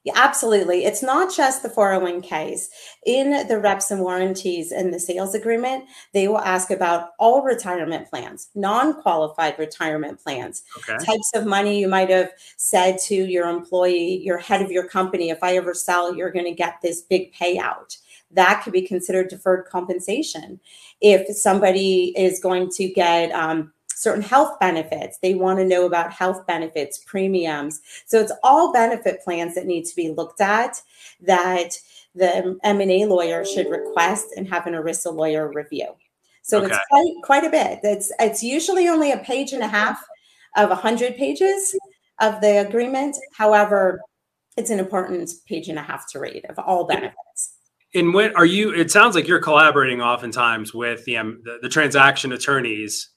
Yeah, 0.05 0.13
absolutely. 0.15 0.85
It's 0.85 1.01
not 1.01 1.35
just 1.35 1.63
the 1.63 1.69
401ks. 1.69 2.67
In 3.07 3.47
the 3.47 3.59
reps 3.59 3.89
and 3.89 4.01
warranties 4.01 4.71
in 4.71 4.91
the 4.91 4.99
sales 4.99 5.33
agreement, 5.33 5.85
they 6.13 6.27
will 6.27 6.37
ask 6.37 6.69
about 6.69 7.09
all 7.17 7.41
retirement 7.41 8.07
plans, 8.07 8.49
non 8.53 9.01
qualified 9.01 9.57
retirement 9.57 10.21
plans, 10.21 10.61
okay. 10.77 11.03
types 11.03 11.31
of 11.33 11.47
money 11.47 11.79
you 11.79 11.87
might 11.87 12.11
have 12.11 12.29
said 12.57 12.99
to 13.05 13.15
your 13.15 13.49
employee, 13.49 14.21
your 14.23 14.37
head 14.37 14.61
of 14.61 14.71
your 14.71 14.87
company, 14.87 15.31
if 15.31 15.41
I 15.41 15.57
ever 15.57 15.73
sell, 15.73 16.15
you're 16.15 16.31
going 16.31 16.45
to 16.45 16.51
get 16.51 16.81
this 16.83 17.01
big 17.01 17.33
payout. 17.33 17.97
That 18.29 18.61
could 18.63 18.73
be 18.73 18.83
considered 18.83 19.29
deferred 19.29 19.65
compensation. 19.65 20.59
If 21.01 21.35
somebody 21.35 22.13
is 22.15 22.39
going 22.39 22.69
to 22.73 22.87
get, 22.89 23.31
um, 23.31 23.73
certain 23.95 24.21
health 24.21 24.59
benefits. 24.59 25.17
They 25.19 25.33
want 25.33 25.59
to 25.59 25.65
know 25.65 25.85
about 25.85 26.11
health 26.11 26.45
benefits, 26.45 26.99
premiums. 27.05 27.81
So 28.05 28.19
it's 28.19 28.33
all 28.43 28.73
benefit 28.73 29.21
plans 29.23 29.55
that 29.55 29.65
need 29.65 29.85
to 29.85 29.95
be 29.95 30.09
looked 30.09 30.41
at 30.41 30.81
that 31.21 31.71
the 32.13 32.57
M&A 32.63 33.05
lawyer 33.05 33.43
should 33.43 33.69
request 33.69 34.27
and 34.37 34.47
have 34.47 34.67
an 34.67 34.73
ERISA 34.73 35.13
lawyer 35.13 35.51
review. 35.53 35.87
So 36.43 36.59
okay. 36.59 36.67
it's 36.67 36.79
quite, 36.89 37.13
quite 37.23 37.43
a 37.43 37.49
bit. 37.49 37.79
It's, 37.83 38.11
it's 38.19 38.43
usually 38.43 38.87
only 38.87 39.11
a 39.11 39.17
page 39.17 39.51
and 39.51 39.63
a 39.63 39.67
half 39.67 40.05
of 40.55 40.69
100 40.69 41.15
pages 41.15 41.75
of 42.21 42.39
the 42.41 42.65
agreement. 42.65 43.17
However, 43.35 43.99
it's 44.55 44.69
an 44.69 44.79
important 44.79 45.29
page 45.47 45.67
and 45.67 45.79
a 45.79 45.81
half 45.81 46.09
to 46.11 46.19
read 46.19 46.45
of 46.45 46.59
all 46.59 46.85
benefits. 46.85 47.55
And 47.93 48.13
when 48.13 48.35
are 48.35 48.45
you? 48.45 48.73
It 48.73 48.91
sounds 48.91 49.15
like 49.15 49.27
you're 49.27 49.39
collaborating 49.39 50.01
oftentimes 50.01 50.73
with 50.73 51.05
the 51.05 51.17
um, 51.17 51.41
the, 51.45 51.59
the 51.61 51.69
transaction 51.69 52.33
attorneys 52.33 53.09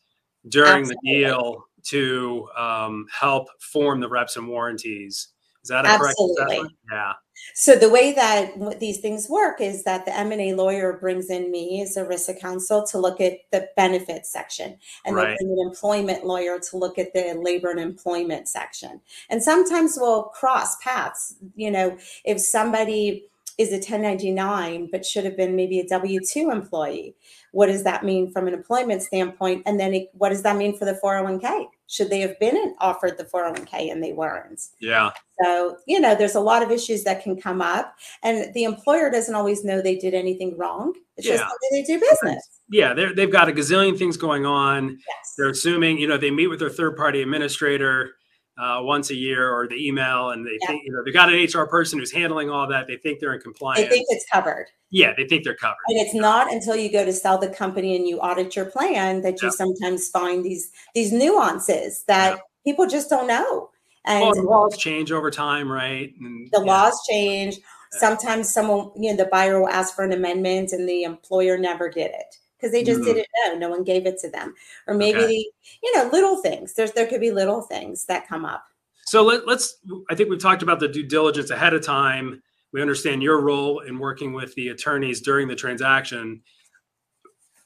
during 0.48 0.80
Absolutely. 0.80 0.96
the 1.04 1.24
deal 1.24 1.64
to 1.84 2.48
um, 2.56 3.06
help 3.12 3.48
form 3.60 4.00
the 4.00 4.08
reps 4.08 4.36
and 4.36 4.48
warranties. 4.48 5.28
Is 5.62 5.70
that 5.70 5.84
a 5.84 5.88
Absolutely. 5.88 6.76
Yeah. 6.90 7.12
So 7.54 7.76
the 7.76 7.88
way 7.88 8.12
that 8.12 8.80
these 8.80 8.98
things 8.98 9.28
work 9.28 9.60
is 9.60 9.84
that 9.84 10.04
the 10.04 10.16
M&A 10.16 10.54
lawyer 10.54 10.98
brings 10.98 11.30
in 11.30 11.50
me 11.50 11.82
as 11.82 11.96
ERISA 11.96 12.40
counsel 12.40 12.86
to 12.86 12.98
look 12.98 13.20
at 13.20 13.38
the 13.52 13.68
benefits 13.76 14.32
section 14.32 14.78
and 15.04 15.16
right. 15.16 15.36
bring 15.36 15.52
an 15.52 15.66
employment 15.66 16.24
lawyer 16.24 16.58
to 16.58 16.76
look 16.76 16.98
at 16.98 17.12
the 17.14 17.38
labor 17.40 17.70
and 17.70 17.80
employment 17.80 18.48
section. 18.48 19.00
And 19.30 19.42
sometimes 19.42 19.96
we'll 20.00 20.24
cross 20.24 20.76
paths, 20.82 21.36
you 21.54 21.70
know, 21.70 21.96
if 22.24 22.40
somebody 22.40 23.28
is 23.58 23.70
a 23.70 23.74
1099 23.74 24.88
but 24.90 25.04
should 25.04 25.24
have 25.24 25.36
been 25.36 25.56
maybe 25.56 25.80
a 25.80 25.86
W2 25.86 26.52
employee. 26.52 27.14
What 27.52 27.66
does 27.66 27.84
that 27.84 28.04
mean 28.04 28.30
from 28.30 28.46
an 28.48 28.54
employment 28.54 29.02
standpoint? 29.02 29.62
And 29.66 29.78
then 29.78 29.94
it, 29.94 30.10
what 30.12 30.30
does 30.30 30.42
that 30.42 30.56
mean 30.56 30.76
for 30.76 30.84
the 30.84 30.98
401k? 31.02 31.66
Should 31.86 32.10
they 32.10 32.20
have 32.20 32.38
been 32.38 32.74
offered 32.80 33.16
the 33.16 33.24
401k 33.24 33.90
and 33.90 34.02
they 34.02 34.12
weren't? 34.12 34.60
Yeah. 34.80 35.10
So, 35.42 35.76
you 35.86 36.00
know, 36.00 36.14
there's 36.14 36.34
a 36.34 36.40
lot 36.40 36.62
of 36.62 36.70
issues 36.70 37.04
that 37.04 37.22
can 37.22 37.40
come 37.40 37.62
up, 37.62 37.94
and 38.22 38.52
the 38.52 38.64
employer 38.64 39.10
doesn't 39.10 39.34
always 39.34 39.64
know 39.64 39.80
they 39.80 39.96
did 39.96 40.12
anything 40.12 40.56
wrong. 40.58 40.94
It's 41.16 41.26
yeah. 41.26 41.36
just 41.36 41.44
the 41.48 41.76
way 41.76 41.80
they 41.80 41.86
do 41.86 42.00
business. 42.00 42.60
Yeah, 42.70 42.92
they've 42.92 43.32
got 43.32 43.48
a 43.48 43.52
gazillion 43.52 43.96
things 43.98 44.16
going 44.16 44.44
on. 44.44 44.90
Yes. 44.90 45.34
They're 45.38 45.48
assuming, 45.48 45.98
you 45.98 46.06
know, 46.06 46.18
they 46.18 46.30
meet 46.30 46.48
with 46.48 46.58
their 46.58 46.68
third 46.68 46.96
party 46.96 47.22
administrator 47.22 48.12
uh, 48.58 48.80
once 48.82 49.10
a 49.10 49.14
year 49.14 49.50
or 49.50 49.68
the 49.68 49.86
email 49.86 50.30
and 50.30 50.44
they 50.44 50.58
yeah. 50.60 50.66
think 50.66 50.82
you 50.84 50.92
know 50.92 51.02
they 51.04 51.12
got 51.12 51.32
an 51.32 51.46
hr 51.52 51.66
person 51.66 51.98
who's 51.98 52.10
handling 52.10 52.50
all 52.50 52.66
that 52.66 52.86
they 52.86 52.96
think 52.96 53.20
they're 53.20 53.34
in 53.34 53.40
compliance 53.40 53.80
they 53.80 53.88
think 53.88 54.06
it's 54.10 54.26
covered. 54.32 54.66
Yeah 54.90 55.12
they 55.16 55.26
think 55.26 55.44
they're 55.44 55.54
covered. 55.54 55.76
And 55.88 55.98
it's 56.00 56.14
not 56.14 56.52
until 56.52 56.74
you 56.74 56.90
go 56.90 57.04
to 57.04 57.12
sell 57.12 57.38
the 57.38 57.48
company 57.48 57.94
and 57.96 58.06
you 58.06 58.18
audit 58.18 58.56
your 58.56 58.64
plan 58.64 59.22
that 59.22 59.40
you 59.40 59.48
yeah. 59.48 59.52
sometimes 59.52 60.08
find 60.08 60.44
these 60.44 60.70
these 60.94 61.12
nuances 61.12 62.04
that 62.08 62.36
yeah. 62.36 62.42
people 62.64 62.86
just 62.86 63.08
don't 63.08 63.28
know. 63.28 63.70
And 64.04 64.22
well, 64.22 64.34
the 64.34 64.42
laws 64.42 64.76
change 64.76 65.12
over 65.12 65.30
time 65.30 65.70
right? 65.70 66.12
And, 66.20 66.48
the 66.52 66.60
laws 66.60 66.98
change. 67.08 67.58
Sometimes 67.92 68.52
someone 68.52 68.90
you 68.96 69.10
know 69.10 69.16
the 69.16 69.30
buyer 69.30 69.60
will 69.60 69.68
ask 69.68 69.94
for 69.94 70.04
an 70.04 70.12
amendment 70.12 70.72
and 70.72 70.88
the 70.88 71.04
employer 71.04 71.56
never 71.56 71.88
did 71.88 72.10
it 72.10 72.34
because 72.58 72.72
they 72.72 72.82
just 72.82 73.00
mm-hmm. 73.00 73.14
didn't 73.14 73.28
know. 73.44 73.58
No 73.58 73.68
one 73.70 73.84
gave 73.84 74.06
it 74.06 74.18
to 74.20 74.30
them. 74.30 74.54
Or 74.86 74.94
maybe, 74.94 75.18
okay. 75.18 75.44
you 75.82 75.96
know, 75.96 76.08
little 76.12 76.42
things. 76.42 76.74
There's 76.74 76.92
there 76.92 77.06
could 77.06 77.20
be 77.20 77.30
little 77.30 77.62
things 77.62 78.04
that 78.06 78.28
come 78.28 78.44
up. 78.44 78.64
So 79.06 79.22
let, 79.22 79.46
let's. 79.46 79.78
I 80.10 80.14
think 80.14 80.28
we've 80.30 80.40
talked 80.40 80.62
about 80.62 80.80
the 80.80 80.88
due 80.88 81.06
diligence 81.06 81.50
ahead 81.50 81.74
of 81.74 81.84
time. 81.84 82.42
We 82.72 82.82
understand 82.82 83.22
your 83.22 83.40
role 83.40 83.80
in 83.80 83.98
working 83.98 84.32
with 84.32 84.54
the 84.54 84.68
attorneys 84.68 85.20
during 85.20 85.48
the 85.48 85.56
transaction. 85.56 86.42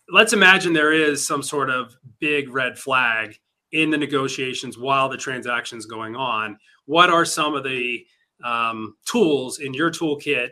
Let's 0.08 0.32
imagine 0.32 0.72
there 0.72 0.92
is 0.92 1.26
some 1.26 1.42
sort 1.42 1.70
of 1.70 1.96
big 2.20 2.50
red 2.50 2.78
flag 2.78 3.38
in 3.72 3.90
the 3.90 3.98
negotiations 3.98 4.78
while 4.78 5.08
the 5.08 5.16
transaction 5.16 5.78
is 5.78 5.86
going 5.86 6.14
on. 6.14 6.58
What 6.84 7.10
are 7.10 7.24
some 7.24 7.54
of 7.54 7.64
the 7.64 8.06
um, 8.44 8.96
tools 9.06 9.58
in 9.58 9.74
your 9.74 9.90
toolkit 9.90 10.50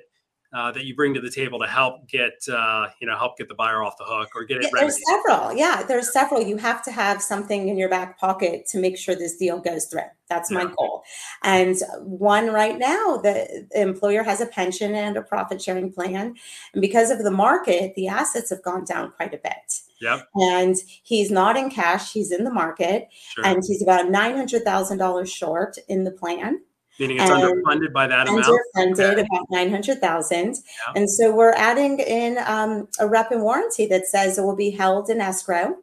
uh, 0.53 0.73
that 0.73 0.85
you 0.85 0.95
bring 0.97 1.15
to 1.15 1.21
the 1.21 1.31
table 1.31 1.59
to 1.61 1.67
help 1.67 2.09
get 2.09 2.33
uh, 2.53 2.89
you 3.01 3.07
know 3.07 3.17
help 3.17 3.39
get 3.39 3.49
the 3.49 3.55
buyer 3.55 3.83
off 3.83 3.97
the 3.99 4.05
hook 4.05 4.31
or 4.35 4.45
get 4.45 4.57
it 4.59 4.65
Yeah, 4.65 4.71
ready? 4.75 4.87
there's 4.87 4.99
several. 5.09 5.53
Yeah, 5.57 5.83
there's 5.83 6.13
several. 6.13 6.43
You 6.43 6.57
have 6.57 6.83
to 6.85 6.91
have 6.93 7.23
something 7.23 7.69
in 7.69 7.77
your 7.77 7.89
back 7.89 8.19
pocket 8.19 8.67
to 8.71 8.79
make 8.79 8.99
sure 8.99 9.15
this 9.15 9.37
deal 9.37 9.61
goes 9.61 9.87
through. 9.87 10.03
That's 10.29 10.51
my 10.51 10.63
Yeah. 10.63 10.73
goal. 10.77 11.03
And 11.43 11.77
one 12.01 12.49
right 12.49 12.79
now, 12.79 13.17
the 13.17 13.67
employer 13.75 14.23
has 14.23 14.41
a 14.41 14.47
pension 14.47 14.95
and 14.95 15.17
a 15.17 15.23
profit 15.23 15.61
sharing 15.63 15.93
plan. 15.93 16.35
And 16.73 16.81
because 16.81 17.11
of 17.11 17.23
the 17.25 17.31
market, 17.31 17.95
the 17.97 18.09
assets 18.09 18.51
have 18.51 18.63
gone 18.63 18.85
down 18.85 19.13
quite 19.13 19.35
a 19.35 19.39
bit. 19.39 19.81
Yep, 20.01 20.29
And 20.37 20.77
he's 21.03 21.31
not 21.31 21.57
in 21.59 21.69
cash, 21.69 22.13
he's 22.13 22.31
in 22.33 22.45
the 22.45 22.51
market, 22.53 23.09
sure. 23.35 23.45
and 23.45 23.63
he's 23.67 23.83
about 23.83 24.07
$900,000 24.07 25.27
short 25.27 25.77
in 25.89 26.05
the 26.05 26.11
plan. 26.11 26.63
Meaning 27.01 27.17
it's 27.19 27.31
and- 27.31 27.43
underfunded 27.43 27.93
by 27.93 28.07
that 28.07 28.29
amount. 28.29 28.47
underfunded 28.77 29.13
Okay. 29.15 29.21
about 29.23 29.47
900,000. 29.51 30.55
Yeah. 30.55 30.93
And 30.95 31.11
so 31.11 31.35
we're 31.35 31.55
adding 31.55 31.99
in 31.99 32.39
um, 32.47 32.87
a 33.01 33.09
rep 33.09 33.33
and 33.33 33.43
warranty 33.43 33.87
that 33.87 34.07
says 34.07 34.39
it 34.39 34.43
will 34.43 34.55
be 34.57 34.71
held 34.71 35.11
in 35.11 35.21
escrow 35.21 35.77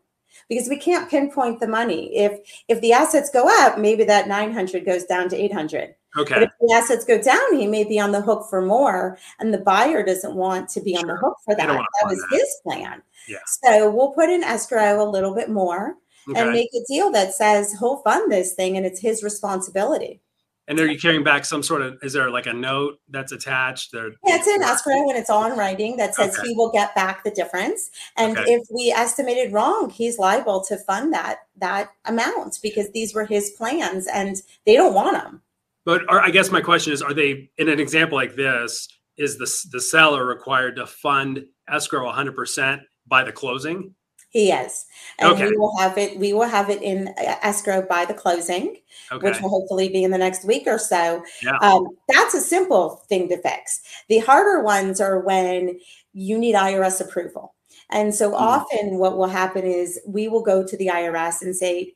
because 0.47 0.69
we 0.69 0.77
can't 0.77 1.09
pinpoint 1.09 1.59
the 1.59 1.67
money. 1.67 2.15
If 2.15 2.39
if 2.67 2.79
the 2.81 2.93
assets 2.93 3.29
go 3.31 3.45
up, 3.65 3.77
maybe 3.79 4.03
that 4.05 4.27
900 4.27 4.85
goes 4.85 5.03
down 5.05 5.27
to 5.29 5.35
800. 5.35 5.95
But 6.15 6.21
Okay, 6.21 6.43
if 6.43 6.49
the 6.61 6.73
assets 6.73 7.03
go 7.05 7.21
down, 7.21 7.55
he 7.57 7.67
may 7.67 7.83
be 7.83 7.99
on 7.99 8.11
the 8.11 8.21
hook 8.21 8.47
for 8.49 8.61
more 8.61 9.17
and 9.39 9.53
the 9.53 9.57
buyer 9.59 10.03
doesn't 10.03 10.35
want 10.35 10.69
to 10.69 10.81
be 10.81 10.95
on 10.95 11.05
the 11.07 11.15
hook 11.17 11.35
for 11.45 11.55
that. 11.55 11.67
That 11.67 11.85
was 12.05 12.17
that. 12.31 12.37
his 12.39 12.57
plan. 12.63 13.01
Yeah. 13.27 13.37
So 13.63 13.89
we'll 13.89 14.11
put 14.13 14.29
in 14.29 14.43
escrow 14.43 15.03
a 15.03 15.09
little 15.09 15.33
bit 15.35 15.49
more 15.49 15.95
and 16.35 16.51
make 16.51 16.69
a 16.75 16.83
deal 16.91 17.11
that 17.11 17.33
says 17.33 17.73
he'll 17.79 17.97
fund 17.97 18.31
this 18.31 18.53
thing 18.53 18.77
and 18.77 18.85
it's 18.85 18.99
his 18.99 19.23
responsibility. 19.23 20.21
And 20.69 20.77
are 20.79 20.85
you 20.85 20.99
carrying 20.99 21.23
back 21.23 21.45
some 21.45 21.63
sort 21.63 21.81
of? 21.81 21.97
Is 22.03 22.11
there 22.11 22.29
like 22.29 22.45
a 22.45 22.53
note 22.53 22.99
that's 23.09 23.31
attached? 23.31 23.93
There. 23.93 24.09
Yeah, 24.25 24.35
it's 24.35 24.47
in 24.47 24.61
escrow 24.61 25.09
and 25.09 25.17
it's 25.17 25.29
all 25.29 25.49
in 25.49 25.57
writing 25.57 25.95
that 25.97 26.13
says 26.13 26.37
Okay. 26.37 26.49
he 26.49 26.55
will 26.55 26.71
get 26.71 26.93
back 26.93 27.23
the 27.23 27.31
difference. 27.31 27.89
And 28.17 28.37
Okay. 28.37 28.53
if 28.53 28.63
we 28.69 28.91
estimated 28.91 29.53
wrong, 29.53 29.89
he's 29.89 30.19
liable 30.19 30.61
to 30.65 30.77
fund 30.77 31.13
that 31.13 31.39
that 31.55 31.91
amount 32.05 32.59
because 32.61 32.91
these 32.91 33.13
were 33.15 33.25
his 33.25 33.51
plans 33.51 34.07
and 34.07 34.41
they 34.65 34.75
don't 34.75 34.93
want 34.93 35.13
them. 35.15 35.41
But 35.85 36.01
are, 36.09 36.19
I 36.19 36.31
guess 36.31 36.51
my 36.51 36.59
question 36.59 36.91
is: 36.91 37.01
Are 37.01 37.13
they 37.13 37.49
in 37.57 37.69
an 37.69 37.79
example 37.79 38.17
like 38.17 38.35
this? 38.35 38.89
Is 39.15 39.37
the 39.37 39.49
the 39.71 39.79
seller 39.79 40.25
required 40.25 40.75
to 40.75 40.85
fund 40.85 41.45
escrow 41.69 42.05
100 42.05 42.35
percent 42.35 42.81
by 43.07 43.23
the 43.23 43.31
closing? 43.31 43.95
He 44.29 44.51
is, 44.51 44.85
and 45.19 45.31
Okay. 45.31 45.47
we 45.49 45.57
will 45.57 45.75
have 45.77 45.97
it. 45.97 46.17
We 46.19 46.33
will 46.33 46.47
have 46.47 46.69
it 46.69 46.81
in 46.81 47.13
escrow 47.17 47.81
by 47.81 48.03
the 48.05 48.13
closing, 48.13 48.77
Okay. 49.11 49.25
which 49.29 49.41
will 49.41 49.49
hopefully 49.49 49.87
be 49.87 50.03
in 50.03 50.11
the 50.11 50.17
next 50.17 50.43
week 50.43 50.63
or 50.67 50.77
so. 50.77 51.23
Yeah. 51.41 51.57
Um, 51.61 51.87
that's 52.09 52.33
a 52.33 52.41
simple 52.41 53.03
thing 53.07 53.29
to 53.29 53.41
fix. 53.41 53.81
The 54.09 54.17
harder 54.19 54.61
ones 54.63 54.99
are 54.99 55.19
when 55.19 55.79
you 56.13 56.37
need 56.37 56.55
IRS 56.55 56.99
approval. 56.99 57.55
And 57.89 58.13
so 58.13 58.31
Mhm. 58.31 58.39
often 58.41 58.97
what 58.97 59.17
will 59.17 59.27
happen 59.27 59.63
is 59.63 59.99
we 60.05 60.27
will 60.27 60.41
go 60.43 60.61
to 60.65 60.75
the 60.77 60.89
IRS 60.89 61.41
and 61.41 61.55
say, 61.55 61.93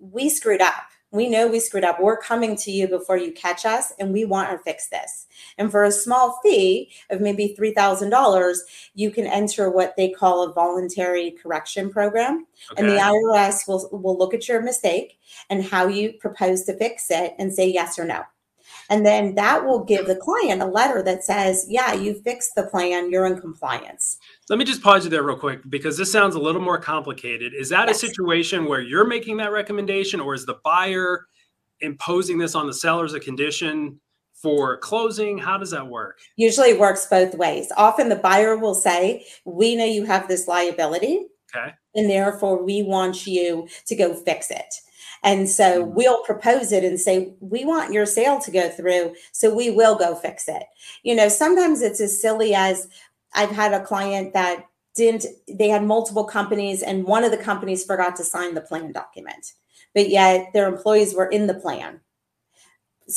we 0.00 0.28
screwed 0.28 0.60
up. 0.60 0.74
We 1.12 1.28
know 1.28 1.48
we 1.48 1.58
screwed 1.58 1.84
up. 1.84 2.00
We're 2.00 2.16
coming 2.16 2.56
to 2.56 2.70
you 2.70 2.86
before 2.86 3.16
you 3.16 3.32
catch 3.32 3.66
us, 3.66 3.92
and 3.98 4.12
we 4.12 4.24
want 4.24 4.50
to 4.50 4.58
fix 4.58 4.88
this. 4.88 5.26
And 5.58 5.70
for 5.70 5.84
a 5.84 5.90
small 5.92 6.38
fee 6.42 6.90
of 7.10 7.20
maybe 7.20 7.56
$3,000, 7.58 8.56
you 8.94 9.10
can 9.10 9.26
enter 9.26 9.70
what 9.70 9.96
they 9.96 10.10
call 10.10 10.44
a 10.44 10.52
voluntary 10.52 11.32
correction 11.32 11.90
program. 11.90 12.46
And 12.76 12.88
the 12.88 12.98
IRS 12.98 13.66
will, 13.66 13.88
will 13.92 14.16
look 14.16 14.34
at 14.34 14.48
your 14.48 14.62
mistake 14.62 15.18
and 15.48 15.64
how 15.64 15.88
you 15.88 16.12
propose 16.12 16.64
to 16.64 16.76
fix 16.76 17.10
it 17.10 17.34
and 17.38 17.52
say 17.52 17.68
yes 17.68 17.98
or 17.98 18.04
no. 18.04 18.22
And 18.90 19.06
then 19.06 19.36
that 19.36 19.64
will 19.64 19.84
give 19.84 20.06
the 20.06 20.16
client 20.16 20.60
a 20.60 20.66
letter 20.66 21.00
that 21.04 21.22
says, 21.24 21.64
yeah, 21.68 21.94
you 21.94 22.20
fixed 22.22 22.56
the 22.56 22.64
plan, 22.64 23.10
you're 23.10 23.24
in 23.24 23.40
compliance. 23.40 24.18
Let 24.48 24.58
me 24.58 24.64
just 24.64 24.82
pause 24.82 25.04
you 25.04 25.10
there 25.10 25.22
real 25.22 25.38
quick 25.38 25.60
because 25.70 25.96
this 25.96 26.10
sounds 26.10 26.34
a 26.34 26.40
little 26.40 26.60
more 26.60 26.76
complicated. 26.78 27.54
Is 27.54 27.68
that 27.68 27.86
Yes. 27.86 28.02
a 28.02 28.06
situation 28.08 28.64
where 28.66 28.80
you're 28.80 29.06
making 29.06 29.36
that 29.38 29.52
recommendation, 29.52 30.18
or 30.18 30.34
is 30.34 30.44
the 30.44 30.58
buyer 30.64 31.24
imposing 31.80 32.36
this 32.36 32.54
on 32.56 32.66
the 32.66 32.74
seller 32.74 33.04
as 33.04 33.14
a 33.14 33.20
condition 33.20 34.00
for 34.34 34.76
closing? 34.78 35.38
How 35.38 35.56
does 35.56 35.70
that 35.70 35.86
work? 35.86 36.18
Usually 36.36 36.70
it 36.70 36.80
works 36.80 37.06
both 37.06 37.34
ways. 37.36 37.70
Often 37.76 38.08
the 38.08 38.16
buyer 38.16 38.56
will 38.56 38.74
say, 38.74 39.24
we 39.44 39.76
know 39.76 39.84
you 39.84 40.04
have 40.04 40.26
this 40.26 40.48
liability, 40.48 41.26
Okay. 41.54 41.72
and 41.94 42.10
therefore 42.10 42.62
we 42.64 42.82
want 42.82 43.24
you 43.26 43.68
to 43.86 43.94
go 43.94 44.14
fix 44.14 44.50
it. 44.50 44.74
And 45.22 45.48
so 45.48 45.84
we'll 45.84 46.22
propose 46.24 46.72
it 46.72 46.84
and 46.84 46.98
say, 46.98 47.34
we 47.40 47.64
want 47.64 47.92
your 47.92 48.06
sale 48.06 48.40
to 48.40 48.50
go 48.50 48.70
through, 48.70 49.14
so 49.32 49.54
we 49.54 49.70
will 49.70 49.96
go 49.96 50.14
fix 50.14 50.48
it. 50.48 50.64
You 51.02 51.14
know, 51.14 51.28
sometimes 51.28 51.82
it's 51.82 52.00
as 52.00 52.20
silly 52.20 52.54
as 52.54 52.88
I've 53.34 53.50
had 53.50 53.72
a 53.72 53.84
client 53.84 54.32
that 54.32 54.66
didn't, 54.94 55.26
they 55.46 55.68
had 55.68 55.84
multiple 55.84 56.24
companies, 56.24 56.82
and 56.82 57.04
one 57.04 57.24
of 57.24 57.30
the 57.30 57.36
companies 57.36 57.84
forgot 57.84 58.16
to 58.16 58.24
sign 58.24 58.54
the 58.54 58.60
plan 58.60 58.92
document, 58.92 59.52
but 59.94 60.08
yet 60.08 60.48
their 60.52 60.68
employees 60.68 61.14
were 61.14 61.26
in 61.26 61.46
the 61.46 61.54
plan. 61.54 62.00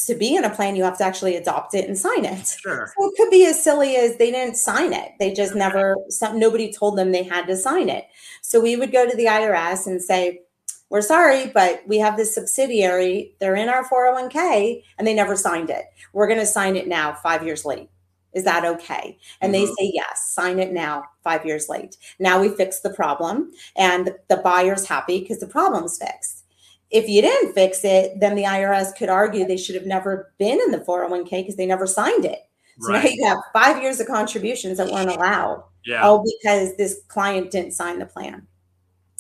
To 0.08 0.16
be 0.16 0.36
in 0.36 0.44
a 0.44 0.50
plan, 0.50 0.76
you 0.76 0.84
have 0.84 0.98
to 0.98 1.04
actually 1.04 1.36
adopt 1.36 1.76
it 1.76 1.88
and 1.88 1.98
sign 1.98 2.26
it. 2.26 2.48
Sure. 2.60 2.92
So 2.98 3.08
it 3.08 3.14
could 3.16 3.30
be 3.30 3.46
as 3.46 3.64
silly 3.64 3.96
as 3.96 4.18
they 4.18 4.32
didn't 4.32 4.56
sign 4.56 4.92
it. 4.92 5.12
They 5.20 5.32
just 5.34 5.54
never, 5.54 5.96
some, 6.10 6.40
nobody 6.40 6.74
told 6.74 6.98
them 6.98 7.12
they 7.12 7.24
had 7.24 7.46
to 7.46 7.56
sign 7.56 7.90
it. 7.90 8.06
So 8.42 8.60
we 8.60 8.76
would 8.76 8.92
go 8.92 9.08
to 9.08 9.16
the 9.16 9.26
IRS 9.26 9.86
and 9.86 10.02
say, 10.02 10.42
we're 10.90 11.02
sorry, 11.02 11.48
but 11.48 11.82
we 11.88 11.98
have 12.00 12.18
this 12.18 12.36
subsidiary. 12.36 13.36
They're 13.40 13.56
in 13.56 13.70
our 13.70 13.84
401k 13.90 14.84
and 14.98 15.08
they 15.08 15.14
never 15.14 15.36
signed 15.36 15.70
it. 15.70 15.86
We're 16.14 16.28
going 16.28 16.40
to 16.40 16.46
sign 16.46 16.76
it 16.76 16.88
now, 16.88 17.14
five 17.14 17.44
years 17.46 17.66
late. 17.66 17.90
Is 18.34 18.44
that 18.46 18.66
okay? 18.66 19.18
And 19.42 19.54
they 19.54 19.64
Mhm. 19.64 19.76
say, 19.78 19.92
yes, 19.94 20.32
sign 20.34 20.60
it 20.60 20.72
now, 20.72 21.04
five 21.24 21.46
years 21.46 21.70
late. 21.70 21.98
Now 22.20 22.40
we 22.42 22.50
fix 22.50 22.80
the 22.80 22.90
problem 22.94 23.52
and 23.76 24.14
the 24.28 24.38
buyer's 24.38 24.88
happy 24.88 25.20
because 25.22 25.40
the 25.40 25.48
problem's 25.48 25.98
fixed. 25.98 26.44
If 26.90 27.08
you 27.10 27.22
didn't 27.24 27.54
fix 27.54 27.84
it, 27.84 28.20
then 28.20 28.36
the 28.36 28.46
IRS 28.46 28.92
could 28.96 29.10
argue 29.10 29.46
they 29.48 29.58
should 29.58 29.76
have 29.76 29.86
never 29.86 30.32
been 30.38 30.60
in 30.62 30.72
the 30.72 30.80
401k 30.80 31.42
because 31.42 31.56
they 31.56 31.66
never 31.66 31.88
signed 31.88 32.26
it. 32.26 32.40
So 32.80 32.92
now 32.92 33.04
you 33.04 33.24
have 33.26 33.38
five 33.54 33.82
years 33.84 34.00
of 34.00 34.08
contributions 34.08 34.78
that 34.78 34.90
weren't 34.92 35.10
allowed, 35.12 35.64
Yeah. 35.86 36.04
all 36.04 36.24
because 36.42 36.76
this 36.76 37.02
client 37.08 37.52
didn't 37.52 37.74
sign 37.74 38.00
the 38.00 38.06
plan. 38.08 38.48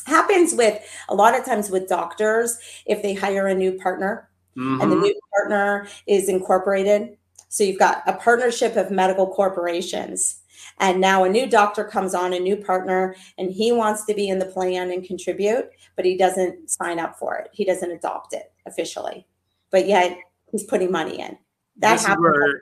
Happens 0.06 0.54
with 0.54 0.82
a 1.10 1.16
lot 1.16 1.38
of 1.38 1.46
times 1.46 1.70
with 1.70 1.88
doctors 1.88 2.58
if 2.86 3.02
they 3.02 3.14
hire 3.14 3.48
a 3.48 3.56
new 3.56 3.74
partner 3.74 4.30
and 4.56 4.80
the 4.92 4.96
Mhm. 4.96 5.02
new 5.02 5.20
partner 5.36 5.88
is 6.08 6.30
incorporated. 6.30 7.18
So 7.50 7.64
you've 7.64 7.80
got 7.80 8.04
a 8.08 8.14
partnership 8.14 8.76
of 8.76 8.92
medical 8.92 9.28
corporations. 9.28 10.42
And 10.80 11.02
now 11.02 11.24
a 11.24 11.30
new 11.30 11.48
doctor 11.48 11.84
comes 11.84 12.14
on, 12.16 12.34
a 12.34 12.40
new 12.40 12.56
partner, 12.56 13.16
and 13.38 13.52
he 13.52 13.72
wants 13.72 14.06
to 14.06 14.14
be 14.14 14.28
in 14.30 14.40
the 14.40 14.46
plan 14.46 14.92
and 14.92 15.04
contribute, 15.04 15.70
but 15.96 16.06
he 16.06 16.18
doesn't 16.18 16.70
sign 16.70 17.00
up 17.00 17.18
for 17.18 17.36
it. 17.38 17.50
He 17.52 17.66
doesn't 17.66 17.92
adopt 17.92 18.34
it 18.34 18.52
officially. 18.66 19.26
But 19.72 19.88
yet 19.88 20.18
he's 20.52 20.64
putting 20.64 20.92
money 20.92 21.20
in. 21.20 21.38
That 21.78 21.94
this 21.94 22.02
is 22.02 22.08
happens. 22.08 22.24
where 22.24 22.62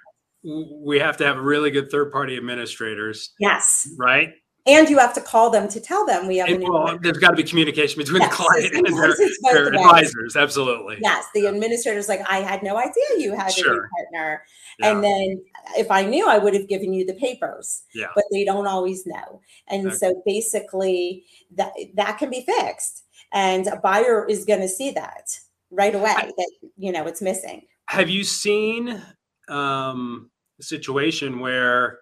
we 0.81 0.97
have 0.99 1.17
to 1.17 1.25
have 1.25 1.37
really 1.37 1.69
good 1.71 1.91
third 1.91 2.11
party 2.11 2.35
administrators, 2.37 3.31
Yes. 3.39 3.87
right? 3.97 4.33
And 4.67 4.89
you 4.89 4.99
have 4.99 5.13
to 5.15 5.21
call 5.21 5.49
them 5.49 5.67
to 5.69 5.79
tell 5.79 6.05
them 6.05 6.27
we 6.27 6.37
have 6.37 6.47
a 6.47 6.51
And, 6.51 6.63
new 6.63 6.71
well, 6.71 6.97
there's 7.01 7.17
got 7.17 7.31
to 7.31 7.35
be 7.35 7.43
communication 7.43 7.97
between 7.97 8.21
Yes, 8.21 8.29
the 8.29 8.35
client 8.35 8.75
and 8.75 8.85
their, 8.85 8.93
sometimes 8.93 9.19
it's 9.19 9.39
both 9.41 9.53
their 9.53 9.67
advisors. 9.67 10.35
Absolutely. 10.35 10.97
Yes, 11.01 11.25
the 11.33 11.47
administrator's 11.47 12.07
like, 12.07 12.21
I 12.29 12.41
had 12.41 12.61
no 12.61 12.77
idea 12.77 13.03
you 13.17 13.35
had 13.35 13.51
a 13.51 13.61
new 13.61 13.83
partner. 13.97 14.43
Yeah. 14.77 14.91
And 14.91 15.03
then 15.03 15.43
if 15.77 15.89
I 15.89 16.05
knew, 16.05 16.27
I 16.27 16.37
would 16.37 16.53
have 16.53 16.67
given 16.67 16.93
you 16.93 17.05
the 17.05 17.15
papers. 17.15 17.83
Yeah. 17.95 18.07
But 18.13 18.25
they 18.31 18.45
don't 18.45 18.67
always 18.67 19.05
know. 19.07 19.41
And 19.67 19.87
Okay. 19.87 19.95
so 19.95 20.21
basically 20.27 21.25
that 21.55 21.71
that 21.95 22.19
can 22.19 22.29
be 22.29 22.45
fixed. 22.45 23.03
And 23.33 23.65
a 23.65 23.77
buyer 23.77 24.27
is 24.27 24.45
going 24.45 24.61
to 24.61 24.69
see 24.69 24.91
that 24.91 25.39
right 25.71 25.95
away 25.95 26.13
that 26.13 26.51
you 26.77 26.91
know 26.91 27.07
it's 27.07 27.21
missing. 27.21 27.63
Have 27.87 28.09
you 28.09 28.23
seen 28.23 29.01
um, 29.47 30.29
a 30.59 30.63
situation 30.63 31.39
where 31.39 31.99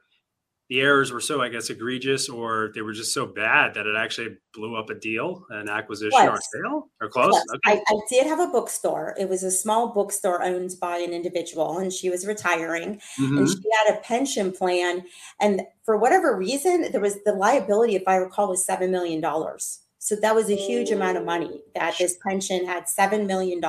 the 0.70 0.82
errors 0.82 1.12
were 1.12 1.20
so, 1.20 1.42
I 1.42 1.50
guess, 1.50 1.70
egregious, 1.70 2.30
or 2.30 2.72
they 2.76 2.82
were 2.82 2.94
just 2.94 3.14
so 3.14 3.26
bad 3.26 3.74
that 3.74 3.88
it 3.88 3.96
actually 3.98 4.38
blew 4.54 4.76
up 4.76 4.90
a 4.90 4.96
deal, 4.96 5.44
an 5.50 5.68
acquisition, 5.68 6.28
or 6.28 6.38
sale, 6.54 6.88
or 7.02 7.10
close? 7.10 7.34
Okay. 7.36 7.60
I, 7.66 7.82
I 7.88 8.00
did 8.10 8.28
have 8.28 8.40
a 8.40 8.48
bookstore. 8.48 9.16
It 9.20 9.28
was 9.28 9.44
a 9.44 9.52
small 9.52 9.94
bookstore 9.94 10.44
owned 10.44 10.72
by 10.80 10.98
an 10.98 11.12
individual, 11.12 11.80
and 11.80 11.92
she 11.92 12.10
was 12.10 12.26
retiring. 12.28 13.02
Mhm. 13.20 13.38
and 13.40 13.50
she 13.50 13.58
had 13.86 13.96
a 13.96 14.02
pension 14.02 14.52
plan 14.52 15.04
and 15.40 15.62
for 15.84 15.98
whatever 15.98 16.36
reason 16.38 16.92
there 16.92 17.02
was 17.02 17.18
the 17.24 17.34
liability 17.34 17.96
if 17.96 18.04
i 18.08 18.16
recall 18.16 18.48
was 18.50 18.66
$7 18.66 18.90
million 18.90 19.22
so 19.98 20.16
that 20.22 20.36
was 20.36 20.50
a 20.50 20.56
huge 20.56 20.92
amount 20.92 21.18
of 21.18 21.26
money 21.26 21.62
that 21.76 21.98
this 21.98 22.18
pension 22.26 22.66
had 22.66 22.86
$7 22.86 23.26
million 23.26 23.62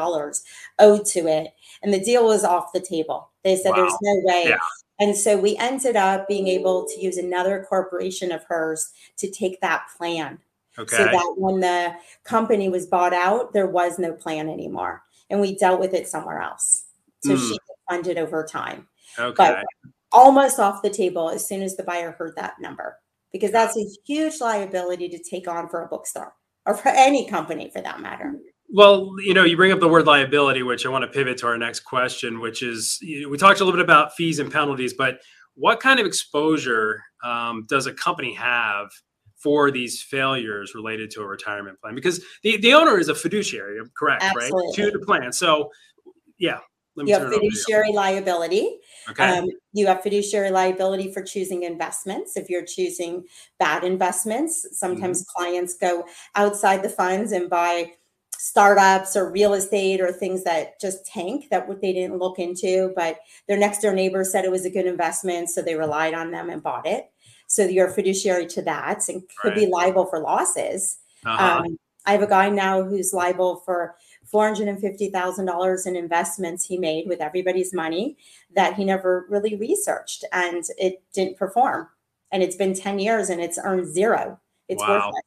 owed 0.78 1.04
to 1.06 1.26
it 1.26 1.52
and 1.82 1.92
the 1.92 2.00
deal 2.04 2.24
was 2.26 2.44
off 2.44 2.72
the 2.72 2.80
table 2.80 3.30
they 3.44 3.56
said 3.56 3.72
there's 3.74 3.96
no 4.02 4.20
way 4.24 4.44
Yeah. 4.48 4.58
And 5.00 5.16
so 5.16 5.36
we 5.36 5.56
ended 5.56 5.96
up 5.96 6.28
being 6.28 6.46
able 6.46 6.86
to 6.86 7.00
use 7.00 7.16
another 7.16 7.64
corporation 7.68 8.30
of 8.30 8.44
hers 8.44 8.90
to 9.16 9.30
take 9.30 9.60
that 9.60 9.86
plan 9.96 10.38
Okay. 10.78 10.96
so 10.96 11.04
that 11.04 11.34
when 11.36 11.58
the 11.60 11.94
company 12.24 12.68
was 12.68 12.86
bought 12.86 13.12
out 13.12 13.52
there 13.52 13.66
was 13.66 13.98
no 13.98 14.12
plan 14.12 14.48
anymore 14.48 15.02
and 15.28 15.40
we 15.40 15.56
dealt 15.56 15.80
with 15.80 15.94
it 15.94 16.06
somewhere 16.08 16.40
else 16.40 16.84
so 17.24 17.34
Hmm. 17.36 17.48
she 17.48 17.58
funded 17.88 18.18
over 18.18 18.44
time 18.44 18.86
okay. 19.18 19.34
but 19.36 19.64
almost 20.12 20.58
off 20.60 20.82
the 20.82 20.90
table 20.90 21.28
as 21.28 21.46
soon 21.46 21.62
as 21.62 21.76
the 21.76 21.82
buyer 21.82 22.12
heard 22.12 22.34
that 22.36 22.54
number 22.60 22.98
because 23.32 23.50
that's 23.52 23.76
a 23.76 23.86
huge 24.06 24.40
liability 24.40 25.08
to 25.08 25.18
take 25.18 25.46
on 25.48 25.68
for 25.68 25.82
a 25.82 25.88
bookstore 25.88 26.34
or 26.66 26.74
for 26.76 26.88
any 26.88 27.26
company 27.28 27.70
for 27.72 27.80
that 27.80 28.00
matter. 28.00 28.34
Well, 28.72 29.16
you 29.18 29.34
know, 29.34 29.44
you 29.44 29.56
bring 29.56 29.72
up 29.72 29.80
the 29.80 29.88
word 29.88 30.06
liability, 30.06 30.62
which 30.62 30.86
I 30.86 30.88
want 30.90 31.02
to 31.02 31.08
pivot 31.08 31.38
to 31.38 31.46
our 31.46 31.58
next 31.58 31.80
question, 31.80 32.40
which 32.40 32.62
is 32.62 32.98
we 33.02 33.36
talked 33.36 33.60
a 33.60 33.64
little 33.64 33.78
bit 33.78 33.84
about 33.84 34.14
fees 34.14 34.38
and 34.38 34.52
penalties, 34.52 34.94
but 34.94 35.18
what 35.54 35.80
kind 35.80 35.98
of 35.98 36.06
exposure 36.06 37.02
um, 37.24 37.66
does 37.68 37.86
a 37.86 37.92
company 37.92 38.32
have 38.34 38.88
for 39.36 39.70
these 39.70 40.02
failures 40.02 40.74
related 40.74 41.10
to 41.10 41.20
a 41.20 41.26
retirement 41.26 41.80
plan? 41.80 41.94
Because 41.94 42.24
the, 42.42 42.58
the 42.58 42.72
owner 42.72 42.98
is 42.98 43.08
a 43.08 43.14
fiduciary, 43.14 43.80
correct, 43.98 44.22
Absolutely. 44.22 44.66
right? 44.66 44.74
To 44.74 44.90
the 44.90 45.04
plan. 45.04 45.32
So, 45.32 45.70
yeah. 46.38 46.60
you 46.96 47.12
have 47.12 47.32
fiduciary 47.32 47.92
liability. 47.92 48.78
Okay. 49.08 49.38
Um, 49.38 49.48
you 49.72 49.86
have 49.86 50.02
fiduciary 50.02 50.50
liability 50.50 51.12
for 51.12 51.22
choosing 51.22 51.64
investments. 51.64 52.36
If 52.36 52.48
you're 52.48 52.64
choosing 52.64 53.24
bad 53.58 53.82
investments, 53.82 54.66
sometimes 54.78 55.22
mm-hmm. 55.22 55.42
clients 55.42 55.76
go 55.76 56.04
outside 56.36 56.82
the 56.82 56.88
funds 56.88 57.32
and 57.32 57.50
buy 57.50 57.92
startups 58.42 59.16
or 59.16 59.30
real 59.30 59.52
estate 59.52 60.00
or 60.00 60.10
things 60.10 60.44
that 60.44 60.80
just 60.80 61.04
tank 61.04 61.44
that 61.50 61.68
what 61.68 61.82
they 61.82 61.92
didn't 61.92 62.18
look 62.18 62.38
into, 62.38 62.90
but 62.96 63.18
their 63.46 63.58
next 63.58 63.82
door 63.82 63.92
neighbor 63.92 64.24
said 64.24 64.46
it 64.46 64.50
was 64.50 64.64
a 64.64 64.70
good 64.70 64.86
investment, 64.86 65.50
so 65.50 65.60
they 65.60 65.74
relied 65.74 66.14
on 66.14 66.30
them 66.30 66.48
and 66.48 66.62
bought 66.62 66.86
it. 66.86 67.10
So 67.48 67.64
you're 67.64 67.88
a 67.88 67.92
fiduciary 67.92 68.46
to 68.46 68.62
that 68.62 69.06
and 69.10 69.22
could 69.42 69.50
right. 69.50 69.58
be 69.58 69.66
liable 69.66 70.06
for 70.06 70.20
losses. 70.20 71.00
Uh-huh. 71.26 71.58
Um, 71.58 71.78
I 72.06 72.12
have 72.12 72.22
a 72.22 72.26
guy 72.26 72.48
now 72.48 72.82
who's 72.82 73.12
liable 73.12 73.56
for 73.66 73.94
$450,000 74.32 75.86
in 75.86 75.96
investments 75.96 76.64
he 76.64 76.78
made 76.78 77.08
with 77.08 77.20
everybody's 77.20 77.74
money 77.74 78.16
that 78.56 78.74
he 78.74 78.86
never 78.86 79.26
really 79.28 79.54
researched 79.56 80.24
and 80.32 80.64
it 80.78 81.02
didn't 81.12 81.36
perform. 81.36 81.88
And 82.32 82.42
it's 82.42 82.56
been 82.56 82.72
10 82.72 83.00
years 83.00 83.28
and 83.28 83.38
it's 83.40 83.58
earned 83.62 83.92
zero. 83.92 84.40
It's 84.66 84.80
wow. 84.80 84.94
worthless. 84.94 85.22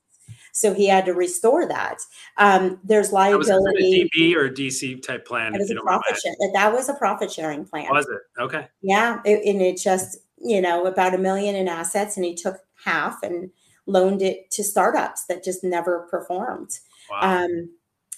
So 0.54 0.72
he 0.74 0.88
had 0.88 1.06
to 1.06 1.14
restore 1.14 1.68
that. 1.68 1.98
Um, 2.38 2.80
there's 2.84 3.12
liability. 3.12 4.10
DB 4.16 4.36
or 4.36 4.50
DC 4.50 5.02
type 5.02 5.26
plan? 5.26 5.56
It 5.56 5.60
was 5.60 5.72
a 5.72 5.76
profit 5.76 6.18
share. 6.22 6.36
That 6.54 6.72
was 6.72 6.90
a 6.90 6.94
profit 6.94 7.32
sharing 7.32 7.66
plan. 7.66 7.88
Was 7.92 8.08
it? 8.08 8.42
Okay. 8.42 8.68
Yeah. 8.82 9.20
It, 9.26 9.44
and 9.46 9.62
it 9.62 9.78
just, 9.78 10.20
you 10.38 10.62
know, 10.62 10.86
about 10.86 11.16
a 11.16 11.18
million 11.18 11.56
in 11.56 11.68
assets 11.68 12.18
and 12.18 12.26
he 12.26 12.36
took 12.36 12.58
half 12.86 13.24
and 13.24 13.50
loaned 13.88 14.22
it 14.22 14.52
to 14.52 14.64
startups 14.64 15.26
that 15.26 15.44
just 15.44 15.64
never 15.64 16.08
performed. 16.12 16.70
Wow. 17.10 17.46
Um, 17.46 17.70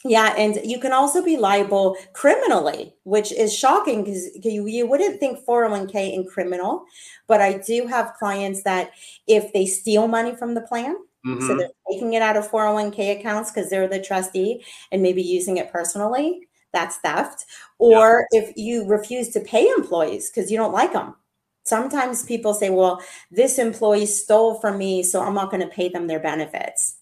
yeah, 0.04 0.36
and 0.38 0.60
you 0.63 0.80
can 0.80 0.93
also 0.93 1.24
be 1.24 1.36
liable 1.36 1.98
criminally, 2.13 2.93
which 3.06 3.32
is 3.32 3.52
shocking 3.52 4.04
because 4.04 4.30
you, 4.43 4.67
you 4.67 4.86
wouldn't 4.86 5.19
think 5.19 5.43
401k 5.45 6.13
in 6.13 6.28
criminal, 6.28 6.86
but 7.26 7.41
I 7.41 7.58
do 7.58 7.88
have 7.88 8.13
clients 8.19 8.62
that 8.63 8.91
if 9.26 9.52
they 9.52 9.65
steal 9.65 10.08
money 10.08 10.36
from 10.36 10.54
the 10.54 10.62
plan, 10.62 10.95
mm-hmm. 11.25 11.47
so 11.47 11.57
they're 11.57 11.69
taking 11.89 12.13
it 12.13 12.21
out 12.21 12.38
of 12.38 12.49
401k 12.49 13.19
accounts 13.19 13.51
because 13.51 13.69
they're 13.69 13.88
the 13.88 14.01
trustee 14.01 14.63
and 14.91 15.01
maybe 15.01 15.21
using 15.21 15.57
it 15.57 15.71
personally, 15.71 16.47
that's 16.73 16.97
theft. 16.97 17.45
Or 17.79 18.27
if 18.31 18.55
you 18.55 18.85
refuse 18.85 19.29
to 19.29 19.39
pay 19.39 19.67
employees 19.69 20.29
because 20.29 20.51
you 20.51 20.57
don't 20.57 20.73
like 20.73 20.93
them. 20.93 21.15
Sometimes 21.63 22.23
people 22.23 22.53
say, 22.53 22.69
well, 22.69 23.01
this 23.31 23.57
employee 23.57 24.05
stole 24.05 24.59
from 24.59 24.77
me, 24.77 25.01
so 25.01 25.21
I'm 25.21 25.33
not 25.33 25.49
going 25.49 25.63
to 25.63 25.67
pay 25.67 25.89
them 25.89 26.05
their 26.05 26.19
benefits. 26.19 26.97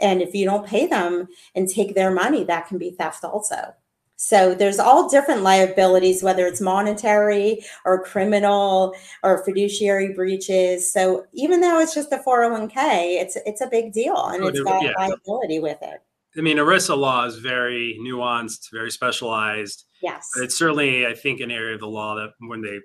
And 0.00 0.20
if 0.22 0.34
you 0.34 0.44
don't 0.44 0.66
pay 0.66 0.86
them 0.86 1.28
and 1.54 1.68
take 1.68 1.94
their 1.94 2.10
money, 2.10 2.44
that 2.44 2.66
can 2.66 2.78
be 2.78 2.90
theft 2.90 3.24
also. 3.24 3.74
So 4.20 4.52
there's 4.52 4.80
all 4.80 5.08
different 5.08 5.42
liabilities, 5.42 6.24
whether 6.24 6.44
it's 6.44 6.60
monetary 6.60 7.64
or 7.84 8.02
criminal 8.02 8.92
or 9.22 9.44
fiduciary 9.44 10.12
breaches. 10.12 10.92
So 10.92 11.26
even 11.34 11.60
though 11.60 11.78
it's 11.78 11.94
just 11.94 12.12
a 12.12 12.18
401k, 12.18 13.20
it's 13.22 13.36
it's 13.46 13.60
a 13.60 13.68
big 13.68 13.92
deal 13.92 14.16
and 14.16 14.42
oh, 14.42 14.48
it's 14.48 14.60
got 14.60 14.82
yeah. 14.82 14.92
liability 14.98 15.60
with 15.60 15.78
it. 15.82 16.00
I 16.36 16.40
mean, 16.40 16.56
ERISA 16.56 16.98
law 16.98 17.26
is 17.26 17.36
very 17.36 17.96
nuanced, 18.00 18.72
very 18.72 18.90
specialized. 18.90 19.84
Yes. 20.02 20.28
It's 20.36 20.58
certainly, 20.58 21.06
I 21.06 21.14
think, 21.14 21.40
an 21.40 21.52
area 21.52 21.74
of 21.74 21.80
the 21.80 21.86
law 21.86 22.16
that 22.16 22.30
when 22.40 22.60
they 22.60 22.80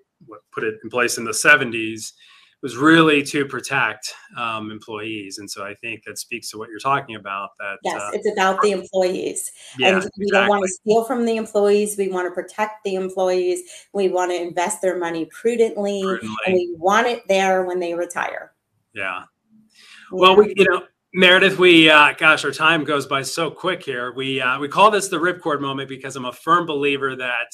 put 0.52 0.63
it 0.63 0.76
in 0.84 0.89
place 0.91 1.17
in 1.17 1.24
the 1.24 1.32
70s, 1.32 2.12
was 2.63 2.78
really 2.78 3.21
to 3.21 3.45
protect 3.45 4.15
um, 4.38 4.71
employees. 4.71 5.38
And 5.38 5.52
so 5.52 5.65
I 5.65 5.76
think 5.76 6.06
that 6.06 6.17
speaks 6.17 6.49
to 6.52 6.58
what 6.58 6.69
you're 6.69 6.80
talking 6.80 7.15
about. 7.15 7.49
That 7.60 7.78
yes, 7.84 8.02
uh, 8.02 8.12
it's 8.13 8.32
about 8.32 8.62
the 8.62 8.71
employees, 8.71 9.52
yeah, 9.78 9.89
and 9.89 9.97
we 9.97 10.06
exactly. 10.06 10.26
don't 10.32 10.47
want 10.47 10.63
to 10.63 10.69
steal 10.69 11.04
from 11.04 11.26
the 11.26 11.36
employees. 11.36 11.97
We 11.97 12.08
want 12.08 12.26
to 12.26 12.32
protect 12.32 12.86
the 12.86 12.95
employees. 12.95 13.62
We 13.93 14.08
want 14.08 14.32
to 14.32 14.41
invest 14.41 14.82
their 14.82 14.97
money 14.97 15.26
prudently, 15.26 16.02
prudently. 16.02 16.38
and 16.47 16.54
we 16.56 16.73
want 16.80 17.06
it 17.08 17.28
there 17.28 17.65
when 17.65 17.80
they 17.80 17.93
retire. 17.93 18.54
Yeah. 18.93 19.23
Well, 20.12 20.38
we 20.38 20.54
you 20.56 20.65
know. 20.69 20.84
Meredith, 21.15 21.60
we 21.60 21.91
uh, 21.91 22.13
gosh, 22.17 22.43
our 22.45 22.52
time 22.52 22.86
goes 22.86 23.06
by 23.06 23.21
so 23.21 23.52
quick 23.52 23.84
here. 23.84 24.13
We 24.13 24.39
uh, 24.39 24.58
we 24.58 24.69
call 24.69 24.89
this 24.89 25.10
the 25.10 25.19
ripcord 25.19 25.60
moment 25.60 25.89
because 25.89 26.15
I'm 26.15 26.26
a 26.26 26.32
firm 26.32 26.65
believer 26.65 27.15
that 27.17 27.54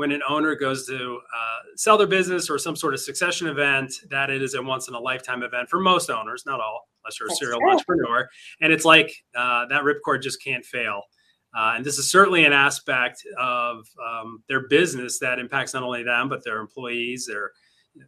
when 0.00 0.12
an 0.12 0.22
owner 0.26 0.54
goes 0.54 0.86
to 0.86 1.20
uh, 1.36 1.58
sell 1.76 1.98
their 1.98 2.06
business 2.06 2.48
or 2.48 2.56
some 2.56 2.74
sort 2.74 2.94
of 2.94 3.00
succession 3.00 3.48
event, 3.48 3.92
that 4.08 4.30
it 4.30 4.40
is 4.40 4.54
a 4.54 4.62
once 4.62 4.88
in 4.88 4.94
a 4.94 4.98
lifetime 4.98 5.42
event 5.42 5.68
for 5.68 5.78
most 5.78 6.08
owners, 6.08 6.44
not 6.46 6.58
all, 6.58 6.88
unless 7.04 7.20
you're 7.20 7.26
a 7.26 7.28
That's 7.28 7.40
serial 7.40 7.60
true. 7.60 7.70
entrepreneur. 7.70 8.26
And 8.62 8.72
it's 8.72 8.86
like 8.86 9.12
uh, 9.36 9.66
that 9.66 9.82
ripcord 9.82 10.22
just 10.22 10.42
can't 10.42 10.64
fail. 10.64 11.02
Uh, 11.54 11.74
and 11.76 11.84
this 11.84 11.98
is 11.98 12.10
certainly 12.10 12.46
an 12.46 12.54
aspect 12.54 13.22
of 13.38 13.84
um, 14.02 14.42
their 14.48 14.68
business 14.68 15.18
that 15.18 15.38
impacts 15.38 15.74
not 15.74 15.82
only 15.82 16.02
them 16.02 16.30
but 16.30 16.42
their 16.44 16.60
employees, 16.60 17.26
their 17.26 17.52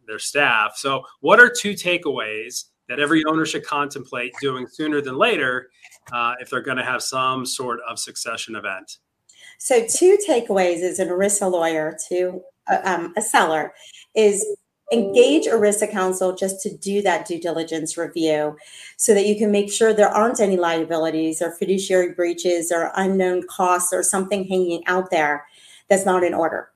their 0.07 0.17
staff. 0.17 0.75
So, 0.77 1.03
what 1.19 1.39
are 1.39 1.47
two 1.47 1.73
takeaways 1.73 2.63
that 2.89 2.99
every 2.99 3.23
owner 3.25 3.45
should 3.45 3.67
contemplate 3.67 4.33
doing 4.41 4.65
sooner 4.67 4.99
than 4.99 5.15
later 5.15 5.69
uh, 6.11 6.33
if 6.39 6.49
they're 6.49 6.61
going 6.61 6.77
to 6.77 6.83
have 6.83 7.03
some 7.03 7.45
sort 7.45 7.81
of 7.87 7.99
succession 7.99 8.55
event? 8.55 8.97
So, 9.63 9.87
two 9.87 10.17
takeaways 10.27 10.81
as 10.81 10.99
an 10.99 11.07
ERISA 11.07 11.49
lawyer 11.49 11.97
to 12.09 12.41
uh, 12.69 12.79
um, 12.83 13.13
a 13.15 13.21
seller 13.21 13.73
is 14.13 14.45
engage 14.91 15.45
ERISA 15.45 15.89
counsel 15.89 16.35
just 16.35 16.61
to 16.63 16.77
do 16.79 17.01
that 17.01 17.25
due 17.25 17.39
diligence 17.39 17.95
review 17.95 18.57
so 18.97 19.13
that 19.13 19.25
you 19.25 19.37
can 19.37 19.51
make 19.51 19.71
sure 19.71 19.93
there 19.93 20.09
aren't 20.09 20.41
any 20.41 20.57
liabilities 20.57 21.41
or 21.41 21.51
fiduciary 21.51 22.11
breaches 22.11 22.73
or 22.73 22.91
unknown 22.97 23.43
costs 23.47 23.93
or 23.93 24.03
something 24.03 24.43
hanging 24.43 24.83
out 24.85 25.09
there 25.11 25.45
that's 25.87 26.05
not 26.05 26.25
in 26.25 26.33
order. 26.33 26.72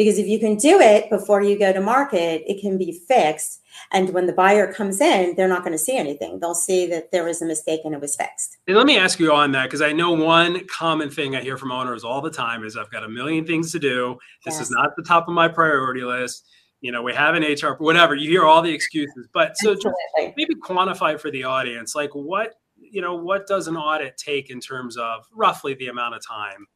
Because 0.00 0.16
if 0.16 0.26
you 0.26 0.38
can 0.38 0.56
do 0.56 0.80
it 0.80 1.10
before 1.10 1.42
you 1.42 1.58
go 1.58 1.74
to 1.74 1.80
market, 1.82 2.42
it 2.50 2.58
can 2.62 2.78
be 2.78 2.98
fixed. 3.06 3.60
And 3.92 4.14
when 4.14 4.24
the 4.24 4.32
buyer 4.32 4.72
comes 4.72 4.98
in, 4.98 5.34
they're 5.36 5.46
not 5.46 5.60
going 5.60 5.72
to 5.72 5.78
see 5.78 5.94
anything. 5.94 6.40
They'll 6.40 6.54
see 6.54 6.86
that 6.86 7.12
there 7.12 7.22
was 7.22 7.42
a 7.42 7.44
mistake 7.44 7.82
and 7.84 7.94
it 7.94 8.00
was 8.00 8.16
fixed. 8.16 8.56
And 8.66 8.78
let 8.78 8.86
me 8.86 8.96
ask 8.96 9.20
you 9.20 9.30
on 9.30 9.52
that 9.52 9.64
because 9.64 9.82
I 9.82 9.92
know 9.92 10.12
one 10.12 10.66
common 10.68 11.10
thing 11.10 11.36
I 11.36 11.42
hear 11.42 11.58
from 11.58 11.70
owners 11.70 12.02
all 12.02 12.22
the 12.22 12.30
time 12.30 12.64
is 12.64 12.78
I've 12.78 12.90
got 12.90 13.04
a 13.04 13.10
million 13.10 13.46
things 13.46 13.72
to 13.72 13.78
do. 13.78 14.16
This 14.42 14.54
yes. 14.54 14.62
is 14.62 14.70
not 14.70 14.96
the 14.96 15.02
top 15.02 15.28
of 15.28 15.34
my 15.34 15.48
priority 15.48 16.00
list. 16.00 16.48
You 16.80 16.92
know, 16.92 17.02
we 17.02 17.12
have 17.12 17.34
an 17.34 17.42
HR, 17.42 17.74
whatever. 17.74 18.14
You 18.14 18.30
hear 18.30 18.46
all 18.46 18.62
the 18.62 18.72
excuses, 18.72 19.28
but 19.34 19.54
so 19.58 19.76
maybe 20.16 20.54
quantify 20.66 21.20
for 21.20 21.30
the 21.30 21.44
audience, 21.44 21.94
like 21.94 22.14
what 22.14 22.54
you 22.76 23.02
know, 23.02 23.14
what 23.14 23.46
does 23.46 23.68
an 23.68 23.76
audit 23.76 24.16
take 24.16 24.48
in 24.48 24.60
terms 24.60 24.96
of 24.96 25.26
roughly 25.34 25.74
the 25.74 25.88
amount 25.88 26.14
of 26.14 26.26
time? 26.26 26.66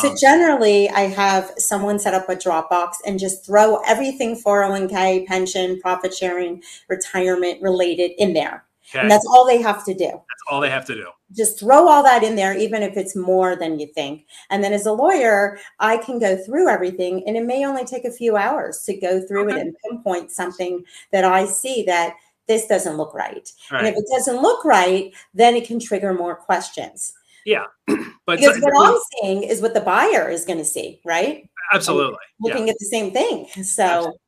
So 0.00 0.10
um, 0.10 0.16
generally, 0.20 0.88
I 0.90 1.02
have 1.02 1.52
someone 1.58 1.98
set 1.98 2.14
up 2.14 2.28
a 2.28 2.36
Dropbox 2.36 2.96
and 3.06 3.18
just 3.18 3.44
throw 3.44 3.80
everything 3.86 4.40
401k, 4.40 5.26
pension, 5.26 5.80
profit 5.80 6.14
sharing, 6.14 6.62
retirement 6.88 7.62
related 7.62 8.12
in 8.18 8.32
there. 8.32 8.64
Okay. 8.90 9.00
And 9.00 9.10
that's 9.10 9.26
all 9.26 9.46
they 9.46 9.60
have 9.60 9.84
to 9.84 9.94
do. 9.94 10.06
That's 10.06 10.42
all 10.48 10.60
they 10.60 10.70
have 10.70 10.84
to 10.86 10.94
do. 10.94 11.08
Just 11.36 11.58
throw 11.58 11.88
all 11.88 12.04
that 12.04 12.22
in 12.22 12.36
there, 12.36 12.56
even 12.56 12.82
if 12.82 12.96
it's 12.96 13.16
more 13.16 13.56
than 13.56 13.80
you 13.80 13.88
think. 13.88 14.26
And 14.50 14.62
then 14.62 14.72
as 14.72 14.86
a 14.86 14.92
lawyer, 14.92 15.58
I 15.80 15.96
can 15.96 16.20
go 16.20 16.36
through 16.36 16.68
everything, 16.68 17.24
and 17.26 17.36
it 17.36 17.44
may 17.44 17.66
only 17.66 17.84
take 17.84 18.04
a 18.04 18.12
few 18.12 18.36
hours 18.36 18.84
to 18.84 18.96
go 18.96 19.20
through 19.26 19.46
okay. 19.46 19.56
it 19.56 19.60
and 19.60 19.76
pinpoint 19.84 20.30
something 20.30 20.84
that 21.10 21.24
I 21.24 21.46
see 21.46 21.82
that 21.84 22.14
this 22.46 22.66
doesn't 22.66 22.96
look 22.96 23.12
right. 23.12 23.50
right. 23.72 23.78
And 23.84 23.88
if 23.88 23.96
it 23.96 24.06
doesn't 24.12 24.40
look 24.40 24.64
right, 24.64 25.12
then 25.34 25.56
it 25.56 25.66
can 25.66 25.80
trigger 25.80 26.14
more 26.14 26.36
questions. 26.36 27.12
Yeah. 27.46 27.64
But 28.26 28.40
because 28.40 28.56
so, 28.56 28.62
what 28.62 28.88
I'm 28.88 29.00
seeing 29.22 29.44
is 29.44 29.62
what 29.62 29.72
the 29.72 29.80
buyer 29.80 30.28
is 30.28 30.44
going 30.44 30.58
to 30.58 30.64
see, 30.64 31.00
right? 31.04 31.48
Absolutely. 31.72 32.16
I'm 32.16 32.18
looking 32.40 32.66
yeah. 32.66 32.72
at 32.72 32.76
the 32.80 32.86
same 32.86 33.12
thing. 33.12 33.46
So 33.62 33.84
Absolutely. 33.84 34.18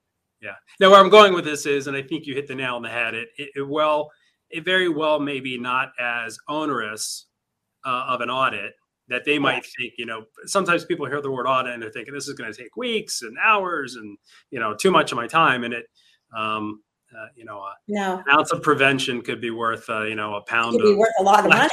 yeah. 0.40 0.54
Now 0.78 0.92
where 0.92 1.00
I'm 1.00 1.10
going 1.10 1.34
with 1.34 1.44
this 1.44 1.66
is, 1.66 1.88
and 1.88 1.96
I 1.96 2.02
think 2.02 2.24
you 2.24 2.32
hit 2.32 2.46
the 2.46 2.54
nail 2.54 2.76
on 2.76 2.82
the 2.82 2.88
head. 2.88 3.14
It, 3.14 3.26
it, 3.36 3.50
it 3.56 3.68
well, 3.68 4.12
it 4.50 4.64
very 4.64 4.88
well 4.88 5.18
may 5.18 5.40
be 5.40 5.58
not 5.58 5.90
as 5.98 6.38
onerous 6.46 7.26
uh, 7.84 8.04
of 8.06 8.20
an 8.20 8.30
audit 8.30 8.72
that 9.08 9.24
they 9.24 9.36
might 9.36 9.66
think, 9.78 9.94
you 9.98 10.06
know, 10.06 10.24
sometimes 10.44 10.84
people 10.84 11.04
hear 11.06 11.20
the 11.20 11.30
word 11.30 11.48
audit 11.48 11.72
and 11.72 11.82
they're 11.82 11.90
thinking 11.90 12.14
this 12.14 12.28
is 12.28 12.34
going 12.34 12.52
to 12.52 12.56
take 12.56 12.76
weeks 12.76 13.22
and 13.22 13.36
hours 13.42 13.96
and, 13.96 14.16
you 14.52 14.60
know, 14.60 14.76
too 14.76 14.92
much 14.92 15.10
of 15.10 15.16
my 15.16 15.26
time. 15.26 15.64
And 15.64 15.74
it, 15.74 15.86
um, 16.36 16.82
uh, 17.16 17.26
you 17.36 17.44
know, 17.44 17.58
a 17.58 17.74
No, 17.88 18.22
ounce 18.30 18.52
of 18.52 18.62
prevention 18.62 19.22
could 19.22 19.40
be 19.40 19.50
worth, 19.50 19.88
uh, 19.88 20.02
you 20.02 20.14
know, 20.14 20.34
a 20.34 20.38
it 20.38 20.46
pound 20.46 20.72
could 20.72 20.82
be 20.82 20.92
of 20.92 20.98
worth 20.98 21.12
a 21.18 21.22
lot 21.22 21.44
of 21.44 21.50
money. 21.50 21.68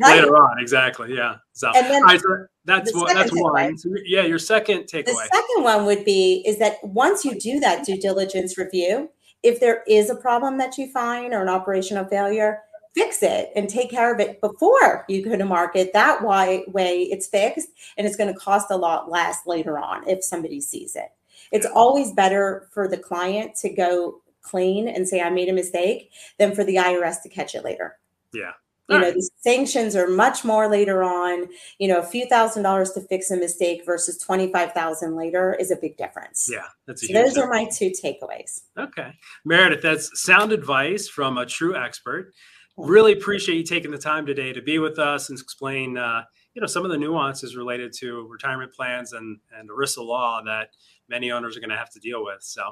Right. 0.00 0.16
later 0.16 0.36
on. 0.36 0.58
Exactly. 0.60 1.14
Yeah. 1.14 1.36
So, 1.52 1.70
And 1.74 1.86
then 1.86 2.02
all 2.02 2.08
right, 2.08 2.20
so 2.20 2.46
that's 2.64 2.94
one. 2.94 3.14
That's 3.14 3.30
one. 3.32 3.76
So, 3.76 3.90
yeah. 4.04 4.22
Your 4.22 4.38
second 4.38 4.84
takeaway. 4.84 5.04
The 5.04 5.28
second 5.32 5.64
one 5.64 5.84
would 5.86 6.04
be 6.04 6.42
is 6.46 6.58
that 6.58 6.76
once 6.82 7.24
you 7.24 7.38
do 7.38 7.60
that 7.60 7.84
due 7.84 7.98
diligence 7.98 8.56
review, 8.56 9.10
if 9.42 9.60
there 9.60 9.82
is 9.86 10.10
a 10.10 10.16
problem 10.16 10.58
that 10.58 10.78
you 10.78 10.90
find 10.90 11.32
or 11.32 11.42
an 11.42 11.48
operational 11.48 12.04
failure, 12.06 12.60
fix 12.94 13.22
it 13.22 13.50
and 13.54 13.68
take 13.68 13.90
care 13.90 14.12
of 14.12 14.20
it 14.20 14.40
before 14.40 15.04
you 15.08 15.24
go 15.24 15.36
to 15.36 15.44
market. 15.44 15.92
That 15.92 16.24
way, 16.24 16.64
way 16.68 17.02
it's 17.02 17.28
fixed 17.28 17.68
and 17.96 18.06
it's 18.06 18.16
going 18.16 18.32
to 18.32 18.38
cost 18.38 18.70
a 18.70 18.76
lot 18.76 19.10
less 19.10 19.38
later 19.46 19.78
on 19.78 20.08
if 20.08 20.24
somebody 20.24 20.60
sees 20.60 20.96
it. 20.96 21.08
It's 21.52 21.66
always 21.66 22.12
better 22.12 22.68
for 22.72 22.88
the 22.88 22.98
client 22.98 23.54
to 23.62 23.70
go 23.70 24.20
clean 24.48 24.88
and 24.88 25.08
say, 25.08 25.20
I 25.20 25.30
made 25.30 25.48
a 25.48 25.52
mistake 25.52 26.10
than 26.38 26.54
for 26.54 26.64
the 26.64 26.76
IRS 26.76 27.22
to 27.22 27.28
catch 27.28 27.54
it 27.54 27.64
later. 27.64 27.98
Yeah. 28.32 28.52
You 28.88 28.96
know, 28.96 29.04
Alright. 29.04 29.14
the 29.16 29.30
sanctions 29.36 29.94
are 29.94 30.08
much 30.08 30.44
more 30.46 30.66
later 30.66 31.02
on. 31.02 31.48
You 31.78 31.88
know, 31.88 31.98
a 31.98 32.02
few 32.02 32.26
thousand 32.26 32.62
dollars 32.62 32.92
to 32.92 33.02
fix 33.02 33.30
a 33.30 33.36
mistake 33.36 33.82
versus 33.84 34.16
25,000 34.16 35.14
later 35.14 35.54
is 35.60 35.70
a 35.70 35.76
big 35.76 35.98
difference. 35.98 36.48
Yeah. 36.50 36.64
That's 36.86 37.02
a 37.02 37.06
So 37.06 37.12
huge 37.12 37.34
those 37.34 37.38
are 37.38 37.50
my 37.50 37.68
two 37.70 37.90
takeaways. 37.90 38.62
Okay. 38.78 39.12
Meredith, 39.44 39.82
that's 39.82 40.10
sound 40.22 40.52
advice 40.52 41.06
from 41.06 41.36
a 41.36 41.44
true 41.44 41.76
expert. 41.76 42.32
Really 42.78 43.12
appreciate 43.12 43.56
you 43.56 43.64
taking 43.64 43.90
the 43.90 43.98
time 43.98 44.24
today 44.24 44.54
to 44.54 44.62
be 44.62 44.78
with 44.78 44.98
us 44.98 45.28
and 45.28 45.38
explain, 45.38 45.98
uh, 45.98 46.22
you 46.54 46.62
know, 46.62 46.66
some 46.66 46.84
of 46.86 46.90
the 46.90 46.96
nuances 46.96 47.56
related 47.56 47.92
to 47.98 48.26
retirement 48.28 48.72
plans 48.72 49.12
and, 49.12 49.38
and 49.54 49.68
ERISA 49.68 49.98
law 49.98 50.40
that 50.46 50.70
many 51.08 51.30
owners 51.30 51.56
are 51.56 51.60
going 51.60 51.70
to 51.70 51.76
have 51.76 51.90
to 51.90 52.00
deal 52.00 52.24
with. 52.24 52.42
So, 52.42 52.62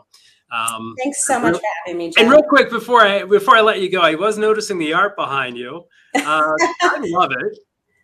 um, 0.53 0.95
Thanks 1.03 1.27
so 1.27 1.41
much 1.41 1.55
for 1.57 1.63
having 1.85 1.99
me, 1.99 2.13
and 2.17 2.31
real 2.31 2.43
quick 2.43 2.71
before 2.71 3.03
I 3.03 3.25
before 3.25 3.57
I 3.57 3.61
let 3.61 3.81
you 3.81 3.91
go, 3.91 4.01
I 4.01 4.15
was 4.15 4.39
noticing 4.39 4.79
the 4.79 4.93
art 4.93 5.17
behind 5.17 5.57
you. 5.57 5.85
Uh, 6.15 6.21
I 6.83 6.99
love 7.07 7.33
it. 7.33 7.59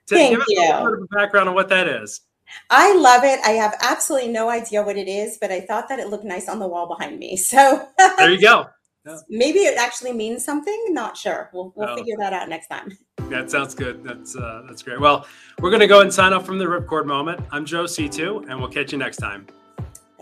To 0.09 0.15
Thank 0.17 0.31
give 0.33 0.41
us 0.41 0.47
a 0.49 0.61
little 0.61 0.85
bit 0.85 0.95
of 0.95 1.09
a 1.11 1.15
background 1.17 1.49
on 1.49 1.55
what 1.55 1.69
that 1.69 1.87
is. 1.87 2.23
I 2.71 2.95
love 2.95 3.25
it. 3.25 3.41
I 3.45 3.51
have 3.53 3.77
absolutely 3.81 4.29
no 4.31 4.51
idea 4.51 4.83
what 4.83 4.97
it 4.97 5.09
is, 5.09 5.39
but 5.41 5.51
I 5.53 5.61
thought 5.61 5.89
that 5.89 5.99
it 6.01 6.09
looked 6.09 6.25
nice 6.25 6.49
on 6.49 6.59
the 6.59 6.67
wall 6.67 6.87
behind 6.89 7.19
me. 7.19 7.37
So 7.37 7.89
There 8.19 8.31
you 8.31 8.41
go. 8.41 8.67
maybe 9.29 9.61
it 9.61 9.79
actually 9.79 10.13
means 10.13 10.45
something. 10.45 10.87
Not 10.91 11.17
sure. 11.17 11.51
We'll, 11.53 11.73
we'll 11.77 11.89
Oh. 11.89 11.97
figure 11.97 12.17
that 12.19 12.33
out 12.33 12.49
next 12.49 12.69
time. 12.69 12.97
That 13.31 13.51
sounds 13.51 13.75
good. 13.75 14.05
That's 14.05 14.37
uh, 14.37 14.63
that's 14.69 14.83
great. 14.83 15.01
Well, 15.01 15.27
we're 15.61 15.71
going 15.71 15.81
to 15.81 15.87
go 15.87 16.01
and 16.01 16.13
sign 16.13 16.33
off 16.33 16.45
from 16.45 16.59
the 16.59 16.67
Ripcord 16.67 17.07
moment. 17.07 17.41
I'm 17.51 17.65
Joe 17.65 17.87
Situ, 17.87 18.45
and 18.49 18.59
we'll 18.61 18.69
catch 18.71 18.93
you 18.93 18.99
next 18.99 19.17
time. 19.19 19.47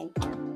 Thank 0.01 0.25
you. 0.25 0.50